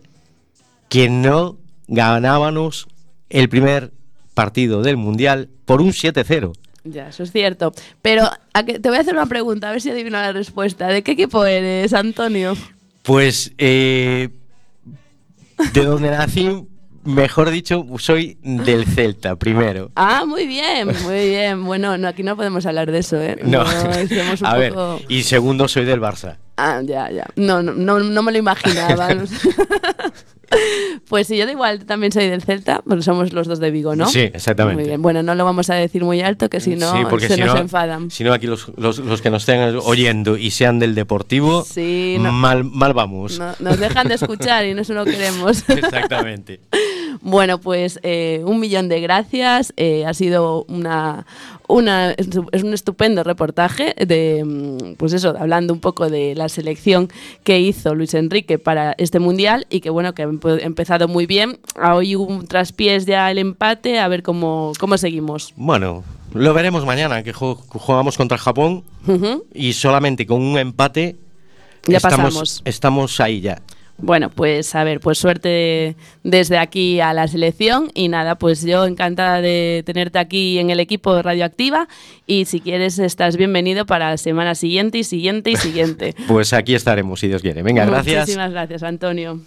que 0.90 1.10
no 1.10 1.58
ganábamos 1.88 2.88
el 3.30 3.48
primer 3.50 3.94
partido 4.34 4.82
del 4.82 4.98
Mundial 4.98 5.50
por 5.66 5.82
un 5.82 5.92
7-0. 5.92 6.54
Ya, 6.86 7.08
eso 7.10 7.24
es 7.24 7.32
cierto. 7.32 7.72
Pero 8.02 8.30
a 8.54 8.64
que- 8.64 8.80
te 8.80 8.90
voy 8.90 8.98
a 8.98 9.02
hacer 9.02 9.14
una 9.14 9.26
pregunta, 9.26 9.70
a 9.70 9.72
ver 9.72 9.82
si 9.82 9.90
adivino 9.90 10.18
la 10.18 10.32
respuesta. 10.34 10.88
¿De 10.88 11.02
qué 11.02 11.12
equipo 11.14 11.46
eres, 11.46 11.94
Antonio? 11.94 12.56
Pues 13.04 13.54
eh, 13.58 14.30
de 15.74 15.84
donde 15.86 16.10
nací, 16.12 16.66
mejor 17.06 17.52
dicho, 17.52 17.86
soy 18.00 18.38
del 18.42 18.86
Celta 18.86 19.36
primero. 19.38 19.92
Ah, 19.96 20.26
muy 20.26 20.46
bien, 20.48 20.88
muy 21.04 21.30
bien. 21.30 21.64
Bueno, 21.66 21.98
no, 21.98 22.08
aquí 22.08 22.24
no 22.24 22.36
podemos 22.36 22.66
hablar 22.66 22.92
de 22.92 23.00
eso, 23.00 23.22
¿eh? 23.22 23.38
No, 23.44 23.64
estamos 23.92 24.42
un 24.42 24.48
a 24.48 24.56
ver, 24.58 24.74
poco- 24.74 25.02
y 25.08 25.24
segundo 25.24 25.68
soy 25.68 25.86
del 25.86 26.02
Barça. 26.02 26.38
Ah, 26.58 26.82
ya, 26.84 27.10
ya. 27.10 27.26
No, 27.36 27.64
no, 27.64 27.74
no, 27.74 28.00
no 28.00 28.24
me 28.24 28.32
lo 28.32 28.38
imaginaba. 28.38 29.08
pues 31.10 31.26
sí, 31.28 31.36
yo 31.38 31.46
da 31.48 31.52
igual 31.52 31.86
también 31.86 32.12
soy 32.12 32.28
del 32.28 32.44
Celta, 32.44 32.84
porque 32.88 33.02
somos 33.02 33.34
los 33.34 33.48
dos 33.48 33.60
de 33.60 33.72
Vigo, 33.72 33.96
¿no? 33.96 34.08
Sí, 34.08 34.20
exactamente. 34.20 34.82
Muy 34.82 34.88
bien. 34.88 35.02
Bueno, 35.02 35.24
no 35.24 35.34
lo 35.34 35.46
vamos 35.46 35.70
a 35.72 35.76
decir 35.76 36.04
muy 36.04 36.22
alto, 36.22 36.48
que 36.50 36.60
si 36.60 36.76
no 36.76 36.92
Sí, 36.96 37.04
porque 37.10 37.28
se 37.28 37.36
si 37.36 37.42
nos 37.42 37.56
no- 37.56 37.62
enfadan. 37.62 38.12
Si 38.12 38.24
no, 38.24 38.34
aquí 38.34 38.46
los, 38.46 38.72
los- 38.78 39.00
los 39.00 39.22
que 39.22 39.32
nos 39.32 39.42
estén 39.44 39.78
oyendo 39.84 40.38
y 40.38 40.52
sean 40.52 40.78
del 40.78 40.94
Deportivo, 40.94 41.64
Sí, 41.66 42.18
no- 42.20 42.32
mal, 42.32 42.64
mal 42.66 42.94
vamos. 42.94 43.40
No- 43.40 43.56
nos 43.60 43.80
dejan 43.80 44.08
de 44.08 44.16
escuchar 44.16 44.66
y 44.66 44.76
no 44.76 44.84
lo 44.88 45.06
queremos. 45.06 45.64
Exactamente. 45.70 46.60
Bueno, 47.22 47.60
pues 47.60 48.00
eh, 48.04 48.42
un 48.46 48.60
millón 48.60 48.90
de 48.90 49.00
gracias. 49.02 49.74
Eh, 49.78 50.06
ha 50.06 50.14
sido 50.14 50.66
una, 50.68 51.26
una 51.68 52.12
es 52.12 52.64
un 52.64 52.74
estupendo 52.74 53.24
reportaje 53.24 53.94
de, 54.06 54.44
mm, 54.46 54.96
pues 54.98 55.14
eso, 55.14 55.36
hablando 55.40 55.74
un 55.74 55.80
poco 55.80 56.10
de 56.10 56.36
la 56.36 56.50
selección 56.50 57.10
que 57.44 57.60
hizo 57.60 57.96
Luis 57.96 58.14
Enrique 58.14 58.60
para 58.60 58.96
este 58.98 59.20
mundial 59.20 59.66
y 59.70 59.80
que 59.82 59.90
bueno 59.90 60.14
que 60.14 60.24
ha 60.24 60.28
empe- 60.28 60.62
empezado 60.64 61.08
muy 61.08 61.26
bien. 61.26 61.60
A 61.76 61.96
Hoy 61.96 62.16
hubo 62.16 62.26
un 62.26 62.48
traspiés 62.48 63.06
ya 63.06 63.30
el 63.32 63.38
empate, 63.38 64.00
a 64.00 64.08
ver 64.08 64.24
cómo, 64.24 64.74
cómo 64.80 64.98
seguimos. 64.98 65.54
Bueno, 65.56 66.04
lo 66.34 66.54
veremos 66.54 66.86
mañana, 66.86 67.24
que 67.24 67.34
ju- 67.34 67.56
jugamos 67.68 68.18
contra 68.18 68.38
Japón 68.38 68.84
y 69.54 69.74
solamente 69.74 70.26
con 70.26 70.42
un 70.42 70.58
empate 70.58 71.16
Ya 71.86 71.98
estamos, 71.98 72.18
pasamos. 72.18 72.62
estamos 72.66 73.20
ahí 73.20 73.42
ya. 73.42 73.62
Bueno, 73.98 74.30
pues 74.30 74.76
a 74.76 74.84
ver, 74.84 75.00
pues 75.00 75.18
suerte 75.18 75.96
desde 76.24 76.58
aquí 76.58 77.00
a 77.00 77.14
la 77.14 77.28
selección 77.28 77.90
y 77.94 78.10
nada, 78.10 78.36
pues 78.36 78.64
yo 78.64 78.86
encantada 78.86 79.40
de 79.40 79.84
tenerte 79.86 80.20
aquí 80.20 80.60
en 80.60 80.70
el 80.70 80.80
equipo 80.80 81.16
de 81.16 81.22
Radioactiva 81.22 81.88
y 82.28 82.46
si 82.46 82.60
quieres 82.60 83.00
estás 83.00 83.38
bienvenido 83.38 83.86
para 83.86 84.10
la 84.10 84.18
semana 84.18 84.56
siguiente 84.56 84.98
y 84.98 85.04
siguiente 85.04 85.52
y 85.52 85.56
siguiente. 85.56 86.16
Pues 86.28 86.54
aquí 86.54 86.74
estaremos, 86.74 87.20
si 87.20 87.28
Dios 87.28 87.42
quiere. 87.42 87.62
Venga, 87.62 87.86
gracias. 87.86 88.22
Muchísimas 88.22 88.52
gracias, 88.52 88.84
Antonio. 88.84 89.40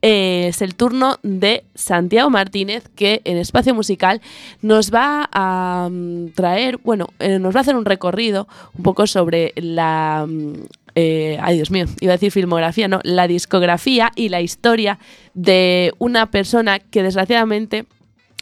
eh, 0.00 0.46
es 0.46 0.62
el 0.62 0.76
turno 0.76 1.18
de 1.24 1.64
Santiago 1.74 2.30
Martínez, 2.30 2.84
que 2.94 3.20
en 3.24 3.36
Espacio 3.36 3.74
Musical 3.74 4.20
nos 4.62 4.94
va 4.94 5.28
a 5.32 5.88
mm, 5.90 6.28
traer, 6.36 6.78
bueno, 6.84 7.08
eh, 7.18 7.40
nos 7.40 7.52
va 7.52 7.58
a 7.58 7.62
hacer 7.62 7.74
un 7.74 7.84
recorrido 7.84 8.46
un 8.78 8.84
poco 8.84 9.08
sobre 9.08 9.52
la... 9.56 10.24
mm, 10.28 10.52
eh, 10.94 11.36
ay, 11.42 11.56
Dios 11.56 11.72
mío, 11.72 11.86
iba 11.98 12.12
a 12.12 12.16
decir 12.16 12.30
filmografía, 12.30 12.86
no, 12.86 13.00
la 13.02 13.26
discografía 13.26 14.12
y 14.14 14.28
la 14.28 14.40
historia 14.40 15.00
de 15.34 15.92
una 15.98 16.30
persona 16.30 16.78
que 16.78 17.02
desgraciadamente 17.02 17.86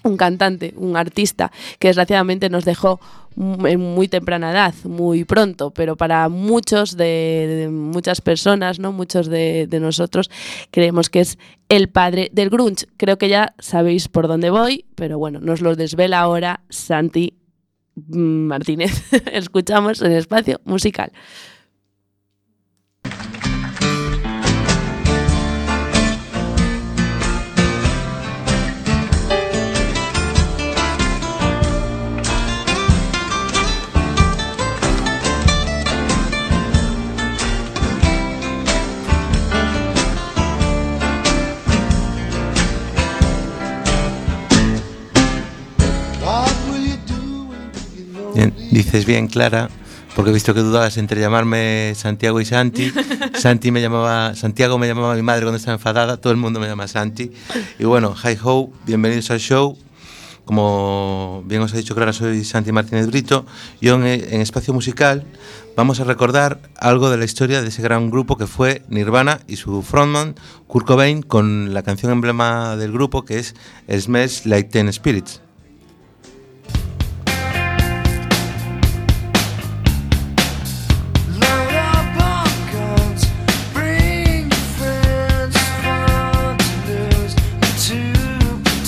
un 0.04 0.16
cantante, 0.16 0.74
un 0.76 0.96
artista 0.96 1.50
que 1.78 1.88
desgraciadamente 1.88 2.48
nos 2.50 2.64
dejó 2.64 3.00
en 3.36 3.80
muy 3.80 4.08
temprana 4.08 4.50
edad, 4.50 4.74
muy 4.84 5.24
pronto, 5.24 5.70
pero 5.70 5.96
para 5.96 6.28
muchos 6.28 6.96
de, 6.96 7.46
de 7.48 7.68
muchas 7.68 8.20
personas, 8.20 8.80
¿no? 8.80 8.92
Muchos 8.92 9.28
de, 9.28 9.66
de 9.68 9.80
nosotros 9.80 10.30
creemos 10.70 11.08
que 11.08 11.20
es 11.20 11.38
el 11.68 11.88
padre 11.88 12.30
del 12.32 12.50
grunge. 12.50 12.86
Creo 12.96 13.18
que 13.18 13.28
ya 13.28 13.54
sabéis 13.58 14.08
por 14.08 14.26
dónde 14.26 14.50
voy, 14.50 14.86
pero 14.94 15.18
bueno, 15.18 15.38
nos 15.40 15.60
lo 15.60 15.76
desvela 15.76 16.20
ahora 16.20 16.60
Santi 16.68 17.34
mm, 17.94 18.46
Martínez. 18.46 19.04
Escuchamos 19.32 20.02
en 20.02 20.12
espacio 20.12 20.60
musical. 20.64 21.12
Dices 48.70 49.06
bien, 49.06 49.28
Clara, 49.28 49.68
porque 50.14 50.30
he 50.30 50.34
visto 50.34 50.54
que 50.54 50.60
dudabas 50.60 50.96
entre 50.96 51.20
llamarme 51.20 51.92
Santiago 51.94 52.40
y 52.40 52.44
Santi. 52.44 52.92
Santi 53.34 53.70
me 53.70 53.80
llamaba, 53.80 54.34
Santiago 54.34 54.78
me 54.78 54.86
llamaba 54.86 55.14
mi 55.14 55.22
madre 55.22 55.42
cuando 55.42 55.56
estaba 55.56 55.74
enfadada, 55.74 56.16
todo 56.16 56.32
el 56.32 56.38
mundo 56.38 56.60
me 56.60 56.66
llama 56.66 56.88
Santi. 56.88 57.30
Y 57.78 57.84
bueno, 57.84 58.14
hi 58.22 58.36
ho, 58.42 58.70
bienvenidos 58.86 59.30
al 59.30 59.40
show. 59.40 59.76
Como 60.44 61.42
bien 61.44 61.60
os 61.60 61.74
ha 61.74 61.76
dicho 61.76 61.94
Clara, 61.94 62.14
soy 62.14 62.42
Santi 62.42 62.72
Martínez 62.72 63.06
Brito. 63.06 63.44
Yo 63.82 63.96
en, 63.96 64.06
en 64.06 64.40
Espacio 64.40 64.72
Musical 64.72 65.24
vamos 65.76 66.00
a 66.00 66.04
recordar 66.04 66.58
algo 66.78 67.10
de 67.10 67.18
la 67.18 67.26
historia 67.26 67.60
de 67.60 67.68
ese 67.68 67.82
gran 67.82 68.10
grupo 68.10 68.38
que 68.38 68.46
fue 68.46 68.82
Nirvana 68.88 69.40
y 69.46 69.56
su 69.56 69.82
frontman 69.82 70.36
Kurt 70.66 70.86
Cobain 70.86 71.20
con 71.20 71.74
la 71.74 71.82
canción 71.82 72.10
emblema 72.12 72.76
del 72.76 72.92
grupo 72.92 73.26
que 73.26 73.38
es 73.38 73.54
Smells 73.90 74.46
Like 74.46 74.70
Teen 74.70 74.90
Spirits. 74.90 75.42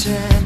Pretend 0.02 0.39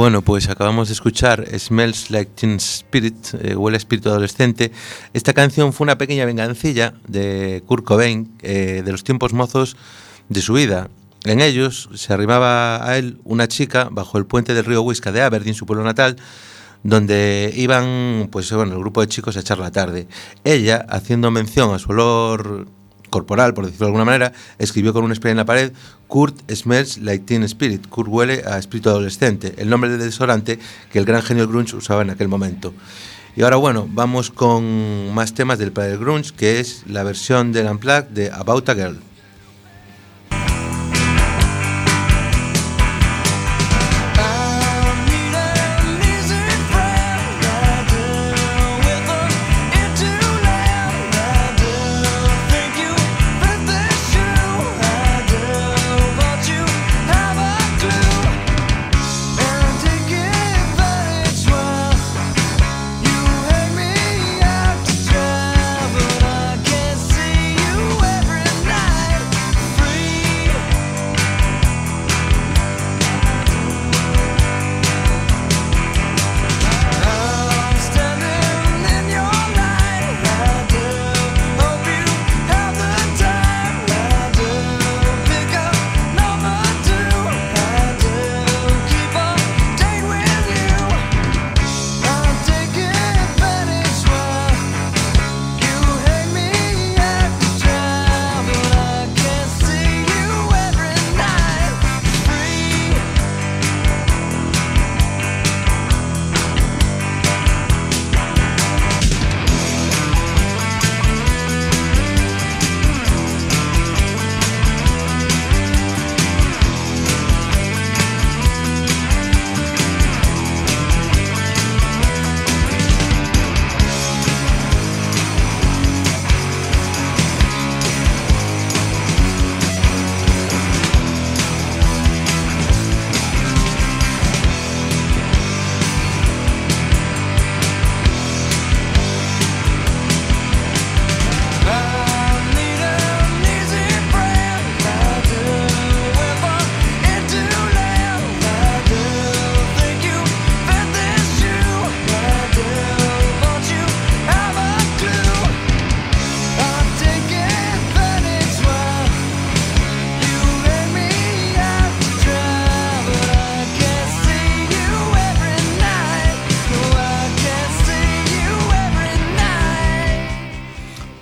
Bueno, 0.00 0.22
pues 0.22 0.48
acabamos 0.48 0.88
de 0.88 0.94
escuchar 0.94 1.46
Smells 1.58 2.10
Like 2.10 2.32
Teen 2.34 2.56
Spirit, 2.56 3.34
eh, 3.34 3.54
Huele 3.54 3.76
Espíritu 3.76 4.08
Adolescente. 4.08 4.72
Esta 5.12 5.34
canción 5.34 5.74
fue 5.74 5.84
una 5.84 5.98
pequeña 5.98 6.24
vengancilla 6.24 6.94
de 7.06 7.62
Kurt 7.66 7.84
Cobain 7.84 8.32
eh, 8.40 8.80
de 8.82 8.92
los 8.92 9.04
tiempos 9.04 9.34
mozos 9.34 9.76
de 10.30 10.40
su 10.40 10.54
vida. 10.54 10.88
En 11.24 11.42
ellos 11.42 11.90
se 11.92 12.14
arrimaba 12.14 12.88
a 12.88 12.96
él 12.96 13.20
una 13.24 13.46
chica 13.46 13.88
bajo 13.92 14.16
el 14.16 14.24
puente 14.24 14.54
del 14.54 14.64
río 14.64 14.80
Huesca 14.80 15.12
de 15.12 15.20
Aberdeen, 15.20 15.54
su 15.54 15.66
pueblo 15.66 15.84
natal, 15.84 16.16
donde 16.82 17.52
iban 17.54 18.30
pues 18.32 18.50
bueno, 18.52 18.72
el 18.72 18.78
grupo 18.78 19.02
de 19.02 19.08
chicos 19.08 19.36
a 19.36 19.40
echar 19.40 19.58
la 19.58 19.70
tarde. 19.70 20.08
Ella, 20.44 20.86
haciendo 20.88 21.30
mención 21.30 21.74
a 21.74 21.78
su 21.78 21.90
olor 21.90 22.68
corporal, 23.10 23.52
por 23.52 23.66
decirlo 23.66 23.86
de 23.86 23.90
alguna 23.90 24.04
manera, 24.04 24.32
escribió 24.58 24.92
con 24.92 25.04
un 25.04 25.14
spray 25.14 25.32
en 25.32 25.36
la 25.36 25.44
pared, 25.44 25.72
Kurt 26.08 26.50
smells 26.50 26.98
like 26.98 27.24
teen 27.24 27.42
spirit, 27.44 27.86
Kurt 27.88 28.08
huele 28.08 28.42
a 28.46 28.58
espíritu 28.58 28.88
adolescente, 28.88 29.54
el 29.58 29.68
nombre 29.68 29.90
del 29.90 30.00
desodorante 30.00 30.58
que 30.92 30.98
el 30.98 31.04
gran 31.04 31.22
genio 31.22 31.46
grunge 31.46 31.76
usaba 31.76 32.02
en 32.02 32.10
aquel 32.10 32.28
momento. 32.28 32.72
Y 33.36 33.42
ahora 33.42 33.56
bueno, 33.56 33.88
vamos 33.90 34.30
con 34.30 35.14
más 35.14 35.34
temas 35.34 35.58
del 35.58 35.72
padre 35.72 35.96
grunge, 35.96 36.32
que 36.36 36.60
es 36.60 36.84
la 36.86 37.04
versión 37.04 37.52
del 37.52 37.66
Unplugged 37.66 38.08
de 38.08 38.30
About 38.30 38.68
a 38.68 38.74
Girl. 38.74 39.09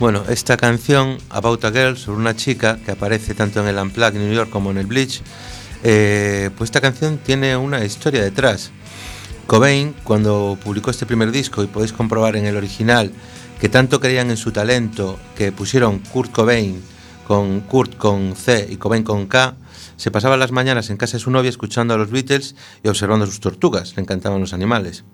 Bueno, 0.09 0.25
esta 0.31 0.57
canción, 0.57 1.19
About 1.29 1.67
a 1.67 1.71
Girl, 1.71 1.99
sobre 1.99 2.19
una 2.19 2.35
chica 2.35 2.79
que 2.83 2.93
aparece 2.93 3.35
tanto 3.35 3.61
en 3.61 3.69
el 3.69 3.77
Unplugged 3.77 4.19
New 4.19 4.33
York 4.33 4.49
como 4.49 4.71
en 4.71 4.79
el 4.79 4.87
Bleach, 4.87 5.21
eh, 5.85 6.49
pues 6.57 6.69
esta 6.69 6.81
canción 6.81 7.19
tiene 7.19 7.59
una 7.59 7.85
historia 7.85 8.23
detrás. 8.23 8.71
Cobain, 9.47 9.95
cuando 10.05 10.57
publicó 10.65 10.91
este 10.91 11.05
primer 11.05 11.31
disco, 11.31 11.63
y 11.63 11.67
podéis 11.67 11.93
comprobar 11.93 12.37
en 12.37 12.47
el 12.47 12.57
original 12.57 13.13
que 13.61 13.69
tanto 13.69 14.01
creían 14.01 14.31
en 14.31 14.39
su 14.39 14.51
talento 14.51 15.19
que 15.37 15.53
pusieron 15.53 15.99
Kurt 15.99 16.33
Cobain 16.33 16.81
con 17.27 17.61
Kurt 17.61 17.99
con 17.99 18.35
C 18.35 18.67
y 18.67 18.77
Cobain 18.79 19.05
con 19.05 19.27
K, 19.27 19.57
se 19.99 20.11
pasaba 20.11 20.39
las 20.39 20.53
mañanas 20.53 20.89
en 20.89 20.97
casa 20.97 21.19
de 21.19 21.23
su 21.23 21.31
novia 21.31 21.51
escuchando 21.51 21.93
a 21.93 21.99
los 21.99 22.11
Beatles 22.11 22.57
y 22.83 22.89
observando 22.89 23.27
sus 23.27 23.41
tortugas, 23.41 23.95
le 23.95 24.05
encantaban 24.05 24.41
los 24.41 24.55
animales. 24.55 25.05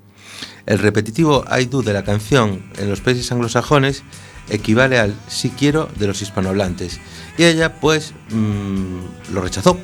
El 0.67 0.79
repetitivo 0.79 1.45
I 1.51 1.65
do 1.65 1.83
de 1.83 1.93
la 1.93 2.05
canción 2.05 2.71
en 2.79 2.89
los 2.89 3.01
países 3.01 3.33
anglosajones 3.33 4.05
equivale 4.49 4.99
al 4.99 5.15
sí 5.29 5.51
quiero 5.51 5.89
de 5.97 6.07
los 6.07 6.21
hispanohablantes. 6.23 7.01
Y 7.39 7.45
ella, 7.45 7.75
pues, 7.81 8.13
mmm, 8.31 9.33
lo 9.33 9.41
rechazó. 9.41 9.79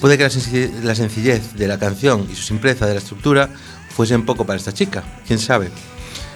Puede 0.00 0.18
que 0.18 0.24
la 0.24 0.30
sencillez, 0.30 0.84
la 0.84 0.94
sencillez, 0.94 1.54
de 1.54 1.68
la 1.68 1.78
canción 1.78 2.28
y 2.30 2.34
su 2.34 2.42
simpleza 2.42 2.86
de 2.86 2.94
la 2.94 2.98
estructura 2.98 3.48
fuesen 3.90 4.26
poco 4.26 4.44
para 4.44 4.58
esta 4.58 4.74
chica, 4.74 5.02
quién 5.26 5.38
sabe. 5.38 5.70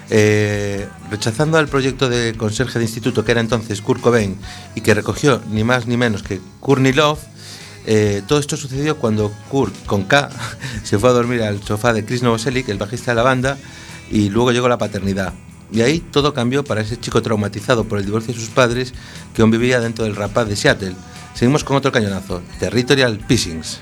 Eh, 0.09 0.87
rechazando 1.09 1.57
al 1.57 1.67
proyecto 1.67 2.09
de 2.09 2.33
conserje 2.35 2.79
de 2.79 2.85
instituto 2.85 3.23
que 3.23 3.31
era 3.31 3.39
entonces 3.39 3.81
Kurt 3.81 4.01
Cobain 4.01 4.35
y 4.75 4.81
que 4.81 4.93
recogió 4.93 5.41
ni 5.49 5.63
más 5.63 5.87
ni 5.87 5.95
menos 5.95 6.21
que 6.21 6.41
Courtney 6.59 6.91
Love, 6.91 7.19
eh, 7.85 8.21
todo 8.27 8.39
esto 8.39 8.57
sucedió 8.57 8.97
cuando 8.97 9.31
Kurt, 9.49 9.85
con 9.85 10.03
K, 10.03 10.29
se 10.83 10.99
fue 10.99 11.09
a 11.09 11.13
dormir 11.13 11.41
al 11.43 11.63
sofá 11.63 11.93
de 11.93 12.03
Chris 12.03 12.23
Novoselic, 12.23 12.67
el 12.69 12.77
bajista 12.77 13.11
de 13.11 13.15
la 13.15 13.23
banda, 13.23 13.57
y 14.09 14.29
luego 14.29 14.51
llegó 14.51 14.67
la 14.67 14.77
paternidad. 14.77 15.33
Y 15.71 15.81
ahí 15.81 15.99
todo 15.99 16.33
cambió 16.33 16.63
para 16.63 16.81
ese 16.81 16.99
chico 16.99 17.21
traumatizado 17.21 17.85
por 17.85 17.97
el 17.97 18.05
divorcio 18.05 18.33
de 18.33 18.39
sus 18.39 18.49
padres 18.49 18.93
que 19.33 19.41
aún 19.41 19.51
vivía 19.51 19.79
dentro 19.79 20.03
del 20.03 20.15
rapaz 20.15 20.47
de 20.47 20.55
Seattle. 20.55 20.95
Seguimos 21.33 21.63
con 21.63 21.77
otro 21.77 21.91
cañonazo, 21.91 22.41
Territorial 22.59 23.19
Pissings. 23.19 23.81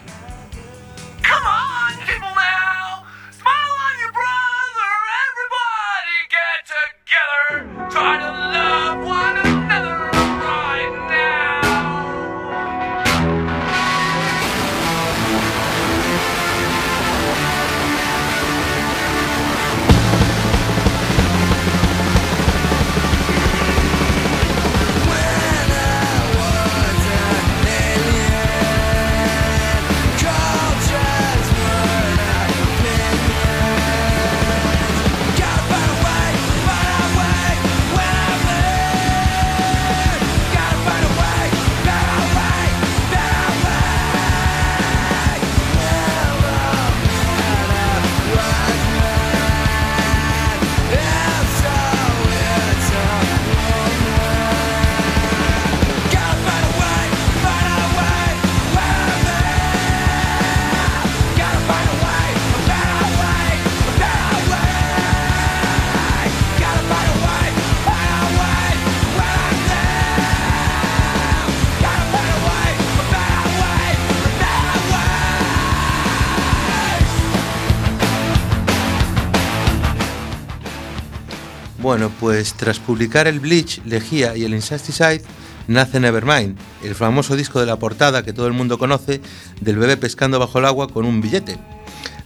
Pues 82.29 82.53
tras 82.53 82.77
publicar 82.77 83.25
el 83.25 83.39
Bleach, 83.39 83.81
Lejía 83.85 84.37
y 84.37 84.43
el 84.43 84.53
Insecticide, 84.53 85.23
nace 85.67 85.99
Nevermind, 85.99 86.59
el 86.83 86.93
famoso 86.93 87.35
disco 87.35 87.59
de 87.59 87.65
la 87.65 87.79
portada 87.79 88.21
que 88.21 88.33
todo 88.33 88.45
el 88.45 88.53
mundo 88.53 88.77
conoce 88.77 89.19
del 89.61 89.77
bebé 89.77 89.97
pescando 89.97 90.37
bajo 90.37 90.59
el 90.59 90.65
agua 90.65 90.89
con 90.89 91.05
un 91.05 91.21
billete. 91.21 91.57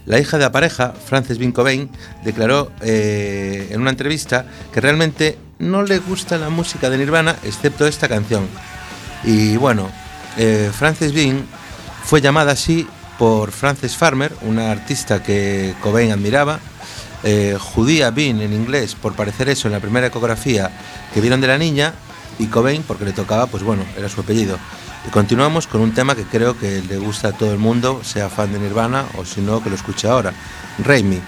La 0.04 0.20
hija 0.20 0.36
de 0.36 0.44
la 0.44 0.52
pareja, 0.52 0.92
Frances 0.92 1.38
Bean 1.38 1.52
Cobain, 1.52 1.88
declaró 2.22 2.70
eh, 2.82 3.68
en 3.70 3.80
una 3.80 3.88
entrevista 3.88 4.44
que 4.74 4.82
realmente 4.82 5.38
no 5.58 5.82
le 5.82 6.00
gusta 6.00 6.36
la 6.36 6.50
música 6.50 6.90
de 6.90 6.98
Nirvana 6.98 7.36
excepto 7.42 7.86
esta 7.86 8.06
canción. 8.06 8.46
Y 9.24 9.56
bueno, 9.56 9.88
eh, 10.36 10.70
Frances 10.70 11.14
Bean 11.14 11.46
fue 12.04 12.20
llamada 12.20 12.52
así 12.52 12.86
por 13.18 13.52
Frances 13.52 13.96
Farmer, 13.96 14.34
una 14.42 14.70
artista 14.70 15.22
que 15.22 15.74
Cobain 15.80 16.12
admiraba, 16.12 16.60
eh, 17.24 17.56
judía 17.58 18.10
Bean 18.10 18.40
en 18.40 18.52
inglés 18.52 18.94
por 18.94 19.14
parecer 19.14 19.48
eso 19.48 19.66
en 19.66 19.72
la 19.72 19.80
primera 19.80 20.06
ecografía 20.06 20.70
que 21.12 21.20
vieron 21.20 21.40
de 21.40 21.46
la 21.46 21.58
niña 21.58 21.94
y 22.38 22.46
Cobain 22.46 22.82
porque 22.82 23.04
le 23.04 23.12
tocaba, 23.12 23.46
pues 23.46 23.62
bueno, 23.62 23.84
era 23.96 24.08
su 24.08 24.20
apellido. 24.20 24.58
Y 25.06 25.10
continuamos 25.10 25.66
con 25.66 25.80
un 25.80 25.92
tema 25.92 26.14
que 26.14 26.24
creo 26.24 26.58
que 26.58 26.82
le 26.82 26.98
gusta 26.98 27.28
a 27.28 27.32
todo 27.32 27.52
el 27.52 27.58
mundo, 27.58 28.00
sea 28.02 28.28
fan 28.28 28.52
de 28.52 28.58
Nirvana 28.58 29.06
o 29.16 29.24
si 29.24 29.40
no, 29.40 29.62
que 29.62 29.70
lo 29.70 29.76
escuche 29.76 30.08
ahora. 30.08 30.32
Raimi. 30.78 31.20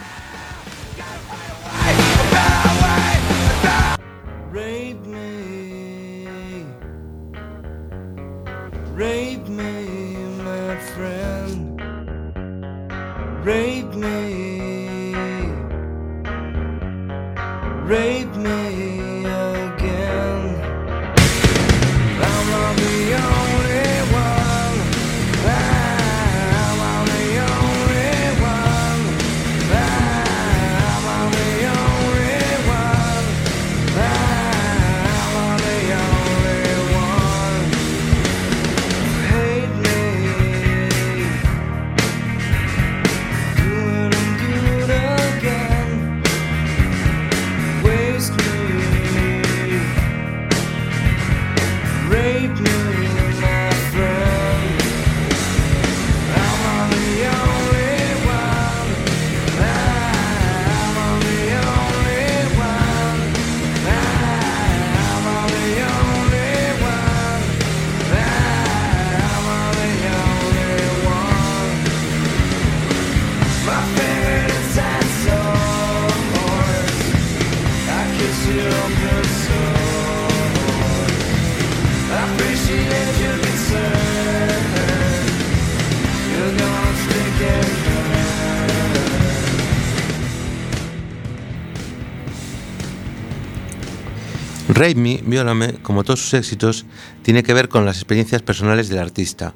Rape 94.86 95.00
Me, 95.00 95.20
Viólame, 95.24 95.74
como 95.82 96.04
todos 96.04 96.20
sus 96.20 96.34
éxitos, 96.34 96.86
tiene 97.22 97.42
que 97.42 97.52
ver 97.52 97.68
con 97.68 97.84
las 97.84 97.96
experiencias 97.96 98.42
personales 98.42 98.88
del 98.88 99.00
artista. 99.00 99.52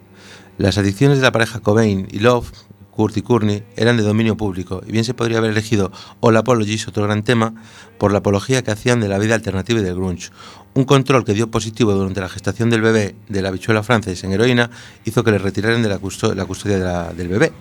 Las 0.59 0.77
adicciones 0.77 1.19
de 1.19 1.23
la 1.23 1.31
pareja 1.31 1.61
Cobain 1.61 2.09
y 2.11 2.19
Love, 2.19 2.51
Kurt 2.91 3.17
y 3.17 3.23
Courtney, 3.23 3.63
eran 3.77 3.97
de 3.97 4.03
dominio 4.03 4.37
público, 4.37 4.83
y 4.85 4.91
bien 4.91 5.05
se 5.05 5.15
podría 5.15 5.39
haber 5.39 5.53
elegido 5.53 5.93
All 6.19 6.37
Apologies, 6.37 6.89
otro 6.89 7.05
gran 7.05 7.23
tema, 7.23 7.55
por 7.97 8.11
la 8.11 8.19
apología 8.19 8.63
que 8.65 8.73
hacían 8.73 8.99
de 8.99 9.07
la 9.07 9.19
vida 9.19 9.37
alternativa 9.37 9.79
y 9.79 9.85
del 9.85 9.95
grunge. 9.95 10.31
Un 10.75 10.83
control 10.83 11.25
que 11.25 11.33
dio 11.33 11.49
positivo 11.49 11.93
durante 11.93 12.21
la 12.21 12.29
gestación 12.29 12.69
del 12.69 12.81
bebé 12.81 13.15
de 13.29 13.41
la 13.41 13.51
habichuela 13.51 13.85
francesa 13.85 14.27
en 14.27 14.33
heroína 14.33 14.69
hizo 15.05 15.23
que 15.23 15.31
le 15.31 15.39
retiraran 15.39 15.81
de 15.83 15.89
la, 15.91 16.01
custo- 16.01 16.35
la 16.35 16.45
custodia 16.45 17.13
del 17.13 17.29
bebé. 17.29 17.53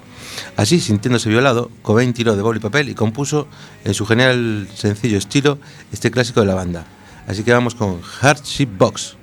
Así, 0.57 0.79
sintiéndose 0.79 1.29
violado, 1.29 1.69
Cobain 1.83 2.13
tiró 2.13 2.35
de 2.35 2.41
boli 2.41 2.57
y 2.57 2.61
papel 2.61 2.89
y 2.89 2.95
compuso, 2.95 3.47
en 3.85 3.93
su 3.93 4.07
genial 4.07 4.67
sencillo 4.73 5.19
estilo, 5.19 5.59
este 5.91 6.09
clásico 6.09 6.39
de 6.39 6.47
la 6.47 6.55
banda. 6.55 6.85
Así 7.29 7.43
que 7.43 7.53
vamos 7.53 7.75
con 7.75 8.01
Hardship 8.01 8.69
Box. 8.75 9.19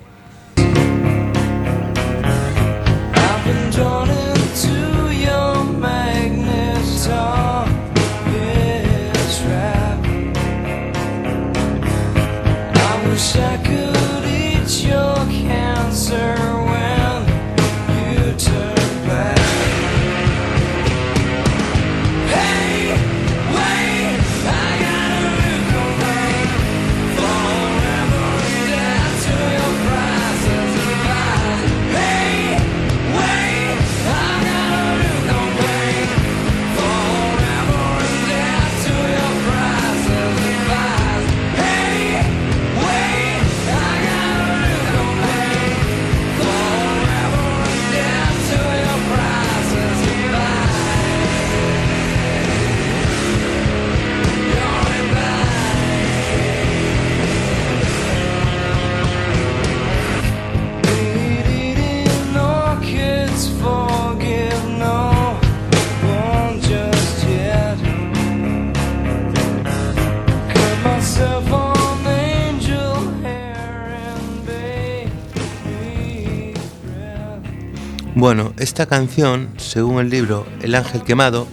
Bueno, 78.19 78.51
esta 78.57 78.87
canción, 78.87 79.49
según 79.57 79.99
el 79.99 80.09
libro 80.09 80.47
El 80.63 80.73
Ángel 80.73 81.03
Quemado, 81.03 81.47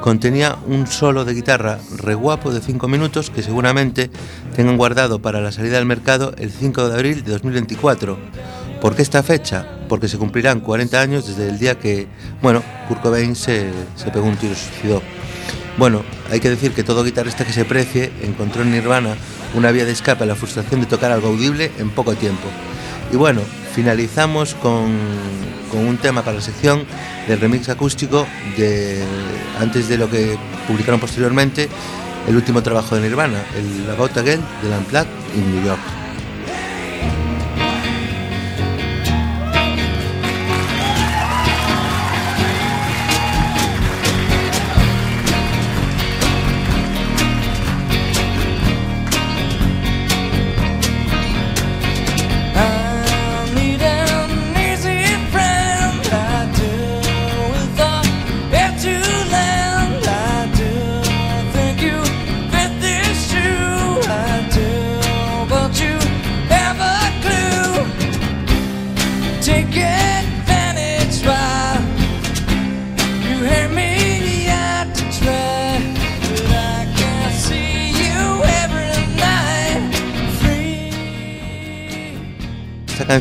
contenía 0.00 0.56
un 0.68 0.86
solo 0.86 1.24
de 1.24 1.34
guitarra 1.34 1.80
re 1.96 2.14
guapo 2.14 2.52
de 2.52 2.60
5 2.60 2.86
minutos 2.86 3.30
que 3.30 3.42
seguramente 3.42 4.12
tengan 4.54 4.76
guardado 4.76 5.18
para 5.18 5.40
la 5.40 5.50
salida 5.50 5.76
al 5.76 5.86
mercado 5.86 6.32
el 6.38 6.52
5 6.52 6.88
de 6.88 6.94
abril 6.94 7.24
de 7.24 7.32
2024. 7.32 8.16
¿Por 8.80 8.94
qué 8.94 9.02
esta 9.02 9.24
fecha? 9.24 9.66
Porque 9.88 10.06
se 10.06 10.16
cumplirán 10.16 10.60
40 10.60 11.00
años 11.00 11.26
desde 11.26 11.48
el 11.48 11.58
día 11.58 11.80
que, 11.80 12.06
bueno, 12.40 12.62
Kurt 12.86 13.02
Cobain 13.02 13.34
se, 13.34 13.72
se 13.96 14.12
pegó 14.12 14.28
un 14.28 14.36
tiro 14.36 14.52
y 14.52 14.56
suicidó. 14.56 15.02
Bueno, 15.78 16.04
hay 16.30 16.38
que 16.38 16.48
decir 16.48 16.74
que 16.74 16.84
todo 16.84 17.02
guitarrista 17.02 17.44
que 17.44 17.52
se 17.52 17.64
precie 17.64 18.12
encontró 18.22 18.62
en 18.62 18.70
Nirvana 18.70 19.16
una 19.56 19.72
vía 19.72 19.84
de 19.84 19.90
escape 19.90 20.22
a 20.22 20.28
la 20.28 20.36
frustración 20.36 20.80
de 20.80 20.86
tocar 20.86 21.10
algo 21.10 21.26
audible 21.26 21.72
en 21.76 21.90
poco 21.90 22.14
tiempo. 22.14 22.46
Y 23.14 23.16
bueno, 23.16 23.42
finalizamos 23.76 24.54
con, 24.54 24.92
con 25.70 25.86
un 25.86 25.98
tema 25.98 26.24
para 26.24 26.38
la 26.38 26.42
sección 26.42 26.84
del 27.28 27.38
remix 27.38 27.68
acústico 27.68 28.26
de 28.56 29.04
antes 29.60 29.88
de 29.88 29.96
lo 29.98 30.10
que 30.10 30.36
publicaron 30.66 30.98
posteriormente 30.98 31.68
el 32.26 32.34
último 32.34 32.60
trabajo 32.64 32.96
de 32.96 33.02
Nirvana, 33.02 33.40
el 33.56 33.88
About 33.88 34.16
Again 34.16 34.40
del 34.64 34.72
Unplugged 34.72 35.06
in 35.36 35.54
New 35.54 35.64
York. 35.64 36.03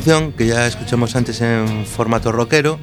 Canción, 0.03 0.33
que 0.33 0.47
ya 0.47 0.67
escuchamos 0.67 1.15
antes 1.15 1.39
en 1.39 1.85
formato 1.85 2.33
rockero, 2.33 2.77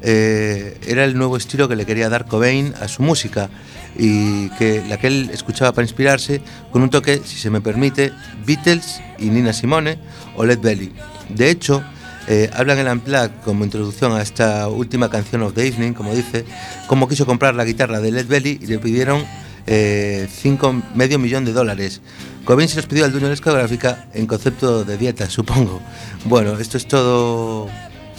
eh, 0.00 0.78
era 0.86 1.04
el 1.04 1.18
nuevo 1.18 1.36
estilo 1.36 1.68
que 1.68 1.76
le 1.76 1.84
quería 1.84 2.08
dar 2.08 2.24
Cobain 2.24 2.72
a 2.80 2.88
su 2.88 3.02
música 3.02 3.50
y 3.94 4.48
que 4.56 4.82
la 4.88 4.96
que 4.96 5.08
él 5.08 5.28
escuchaba 5.34 5.72
para 5.72 5.84
inspirarse 5.84 6.40
con 6.70 6.80
un 6.80 6.88
toque, 6.88 7.20
si 7.26 7.36
se 7.36 7.50
me 7.50 7.60
permite, 7.60 8.10
Beatles 8.46 9.02
y 9.18 9.26
Nina 9.26 9.52
Simone 9.52 9.98
o 10.34 10.46
Led 10.46 10.60
Belly. 10.60 10.94
De 11.28 11.50
hecho, 11.50 11.84
eh, 12.26 12.48
hablan 12.54 12.78
en 12.78 12.88
Unplugged 12.88 13.32
como 13.44 13.64
introducción 13.64 14.12
a 14.12 14.22
esta 14.22 14.66
última 14.68 15.10
canción 15.10 15.42
of 15.42 15.52
the 15.52 15.66
evening, 15.66 15.92
como 15.92 16.14
dice, 16.14 16.46
cómo 16.86 17.06
quiso 17.06 17.26
comprar 17.26 17.54
la 17.54 17.66
guitarra 17.66 18.00
de 18.00 18.12
Led 18.12 18.28
Belly 18.28 18.60
y 18.62 18.66
le 18.66 18.78
pidieron 18.78 19.22
eh, 19.66 20.28
cinco, 20.30 20.74
medio 20.94 21.18
millón 21.18 21.44
de 21.44 21.52
dólares. 21.52 22.00
Cobain 22.44 22.68
se 22.68 22.76
los 22.76 22.86
pidió 22.86 23.04
al 23.04 23.12
dueño 23.12 23.26
de 23.26 23.30
la 23.30 23.34
discográfica 23.34 24.06
en 24.14 24.26
concepto 24.26 24.84
de 24.84 24.96
dieta, 24.98 25.30
supongo. 25.30 25.80
Bueno, 26.24 26.58
esto 26.58 26.76
es 26.76 26.86
todo 26.86 27.68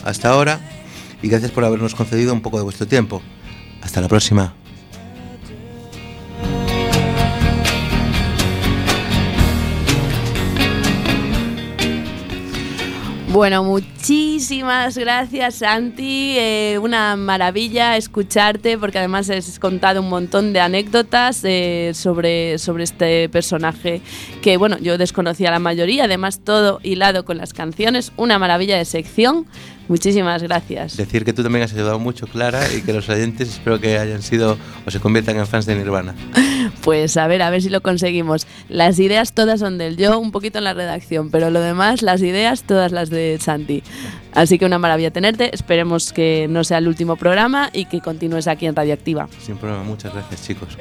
hasta 0.04 0.30
ahora 0.30 0.60
y 1.22 1.28
gracias 1.28 1.52
por 1.52 1.66
habernos 1.66 1.96
concedido 1.96 2.34
un 2.34 2.42
poco 2.42 2.58
de 2.58 2.64
vuestro 2.64 2.88
tiempo. 2.88 3.22
Hasta 3.82 4.00
la 4.00 4.08
próxima. 4.08 4.63
Bueno, 13.34 13.64
muchísimas 13.64 14.96
gracias 14.96 15.56
Santi, 15.56 16.36
Eh, 16.38 16.78
una 16.80 17.16
maravilla 17.16 17.98
escucharte 17.98 18.78
porque 18.78 19.00
además 19.00 19.28
has 19.32 19.58
contado 19.58 20.02
un 20.02 20.10
montón 20.10 20.54
de 20.54 20.60
anécdotas 20.60 21.42
eh, 21.44 21.94
sobre, 21.96 22.60
sobre 22.60 22.84
este 22.84 23.30
personaje 23.30 24.02
que 24.44 24.58
bueno, 24.58 24.78
yo 24.78 25.00
desconocía 25.00 25.50
la 25.50 25.58
mayoría, 25.58 26.04
además 26.04 26.42
todo 26.44 26.80
hilado 26.84 27.26
con 27.26 27.38
las 27.38 27.54
canciones, 27.54 28.12
una 28.18 28.38
maravilla 28.38 28.78
de 28.78 28.86
sección. 28.86 29.48
Muchísimas 29.88 30.44
gracias. 30.44 30.96
Decir 30.96 31.26
que 31.26 31.34
tú 31.34 31.42
también 31.42 31.64
has 31.64 31.74
ayudado 31.74 31.98
mucho, 31.98 32.28
Clara, 32.28 32.62
y 32.72 32.82
que 32.84 32.94
los 32.94 33.10
oyentes 33.10 33.50
espero 33.50 33.80
que 33.80 33.98
hayan 33.98 34.22
sido 34.22 34.60
o 34.86 34.92
se 34.92 35.00
conviertan 35.00 35.38
en 35.38 35.48
fans 35.48 35.66
de 35.66 35.76
Nirvana. 35.76 36.14
Pues 36.84 37.16
a 37.16 37.28
ver, 37.28 37.42
a 37.42 37.50
ver 37.50 37.62
si 37.62 37.70
lo 37.70 37.82
conseguimos. 37.82 38.46
Las 38.68 39.00
ideas 39.00 39.34
todas 39.34 39.62
son 39.62 39.78
del 39.78 39.96
yo, 39.96 40.20
un 40.20 40.32
poquito 40.32 40.58
en 40.58 40.66
la 40.66 40.74
redacción, 40.74 41.32
pero 41.32 41.50
lo 41.50 41.62
demás, 41.62 42.02
las 42.02 42.22
ideas, 42.22 42.64
todas 42.64 42.92
las 42.92 43.10
de 43.10 43.38
Santi. 43.42 43.84
Así 44.34 44.60
que 44.60 44.66
una 44.66 44.80
maravilla 44.80 45.12
tenerte. 45.12 45.54
Esperemos 45.54 46.12
que 46.12 46.48
no 46.50 46.64
sea 46.64 46.80
el 46.80 46.88
último 46.88 47.16
programa 47.16 47.70
y 47.72 47.86
que 47.86 48.02
continúes 48.02 48.48
aquí 48.48 48.66
en 48.66 48.76
Radioactiva. 48.76 49.30
Sin 49.42 49.58
problema, 49.58 49.84
muchas 49.84 50.14
gracias, 50.14 50.44
chicos. 50.46 50.78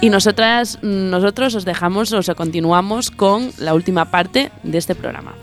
Y 0.00 0.10
nosotras, 0.10 0.78
nosotros 0.82 1.54
os 1.54 1.64
dejamos, 1.64 2.12
o 2.12 2.22
sea, 2.22 2.34
continuamos 2.34 3.10
con 3.10 3.50
la 3.58 3.74
última 3.74 4.10
parte 4.10 4.52
de 4.62 4.78
este 4.78 4.94
programa. 4.94 5.34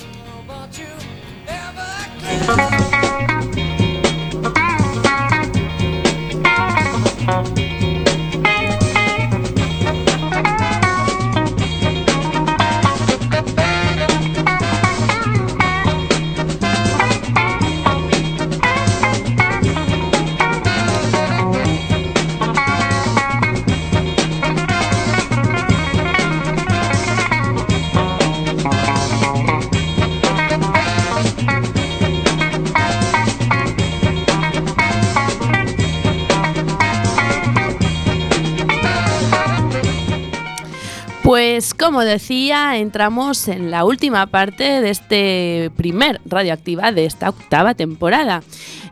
Pues 41.32 41.74
como 41.74 42.02
decía, 42.02 42.76
entramos 42.76 43.48
en 43.48 43.72
la 43.72 43.86
última 43.86 44.28
parte 44.28 44.82
de 44.82 44.90
este 44.90 45.72
primer 45.78 46.20
Radioactiva 46.26 46.92
de 46.92 47.06
esta 47.06 47.30
octava 47.30 47.74
temporada. 47.74 48.44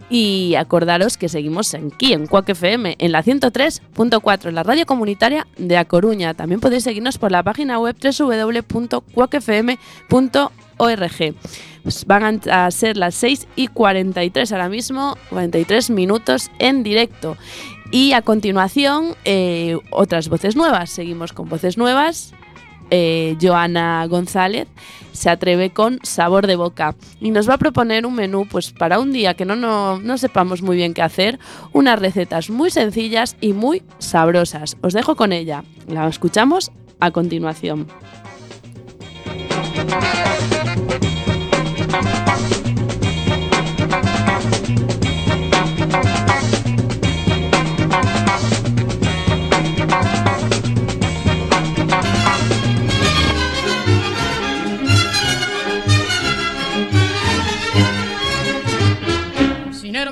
Y 0.10 0.56
acordaros 0.56 1.18
que 1.18 1.28
seguimos 1.28 1.74
aquí 1.74 2.14
en 2.14 2.28
Cuac 2.28 2.48
FM, 2.48 2.96
en 2.98 3.12
la 3.12 3.26
103.4, 3.26 4.48
en 4.48 4.56
la 4.56 4.64
radio 4.64 4.86
comunitaria 4.86 5.48
de 5.58 5.76
A 5.76 5.84
Coruña. 5.84 6.34
También 6.34 6.62
podéis 6.62 6.86
seguirnos 6.86 7.18
por 7.18 7.30
la 7.30 7.44
página 7.44 7.78
web 7.78 7.98
www.cuacfm.org. 8.02 10.59
Pues 11.84 12.06
van 12.06 12.42
a 12.50 12.72
ser 12.72 12.98
las 12.98 13.16
6 13.16 13.48
y 13.56 13.68
43 13.68 14.52
ahora 14.52 14.70
mismo, 14.70 15.18
43 15.30 15.90
minutos 15.92 16.50
en 16.60 16.84
directo. 16.84 17.38
Y 17.92 18.14
a 18.14 18.22
continuación, 18.22 19.16
eh, 19.26 19.78
otras 19.92 20.30
voces 20.30 20.56
nuevas. 20.56 20.90
Seguimos 20.90 21.34
con 21.34 21.50
voces 21.50 21.78
nuevas. 21.78 22.34
Eh, 22.92 23.38
Joana 23.40 24.06
González 24.08 24.68
se 25.12 25.30
atreve 25.30 25.70
con 25.70 26.00
sabor 26.02 26.48
de 26.48 26.56
boca 26.56 26.96
y 27.20 27.30
nos 27.30 27.48
va 27.48 27.56
a 27.56 27.58
proponer 27.60 28.06
un 28.08 28.16
menú 28.16 28.48
pues 28.50 28.72
para 28.72 29.00
un 29.00 29.12
día 29.12 29.36
que 29.36 29.46
no, 29.46 29.56
no, 29.56 30.00
no 30.00 30.18
sepamos 30.18 30.64
muy 30.64 30.76
bien 30.76 30.96
qué 30.96 31.04
hacer, 31.04 31.40
unas 31.72 32.00
recetas 32.00 32.50
muy 32.50 32.72
sencillas 32.72 33.36
y 33.42 33.54
muy 33.54 33.84
sabrosas. 34.00 34.76
Os 34.82 34.94
dejo 34.94 35.16
con 35.16 35.34
ella, 35.34 35.64
la 35.88 36.08
escuchamos 36.08 36.72
a 37.00 37.12
continuación. 37.12 37.86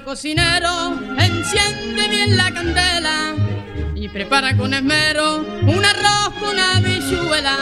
Cocinero, 0.07 0.97
enciende 1.19 2.07
bien 2.07 2.37
la 2.37 2.49
candela 2.53 3.35
y 3.93 4.07
prepara 4.07 4.55
con 4.55 4.73
esmero 4.73 5.39
un 5.39 5.83
arroz 5.83 6.33
con 6.39 6.51
una 6.51 6.77
habichuela. 6.77 7.57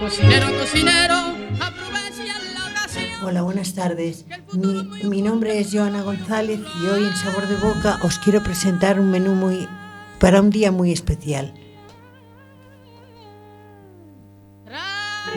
Cocinero, 0.00 0.46
cocinero, 0.58 1.14
aprovecha 1.60 2.24
la 2.54 2.70
ocasión. 2.70 3.04
Hola, 3.22 3.42
buenas 3.42 3.74
tardes. 3.74 4.24
Mi, 4.54 4.82
mi 5.04 5.20
nombre 5.20 5.58
es 5.58 5.68
Joana 5.70 6.00
González 6.00 6.58
y 6.82 6.86
hoy 6.86 7.04
en 7.04 7.14
Sabor 7.14 7.46
de 7.46 7.56
Boca 7.56 7.98
os 8.02 8.18
quiero 8.18 8.42
presentar 8.42 8.98
un 8.98 9.10
menú 9.10 9.34
muy 9.34 9.68
para 10.18 10.40
un 10.40 10.48
día 10.48 10.72
muy 10.72 10.90
especial. 10.90 11.52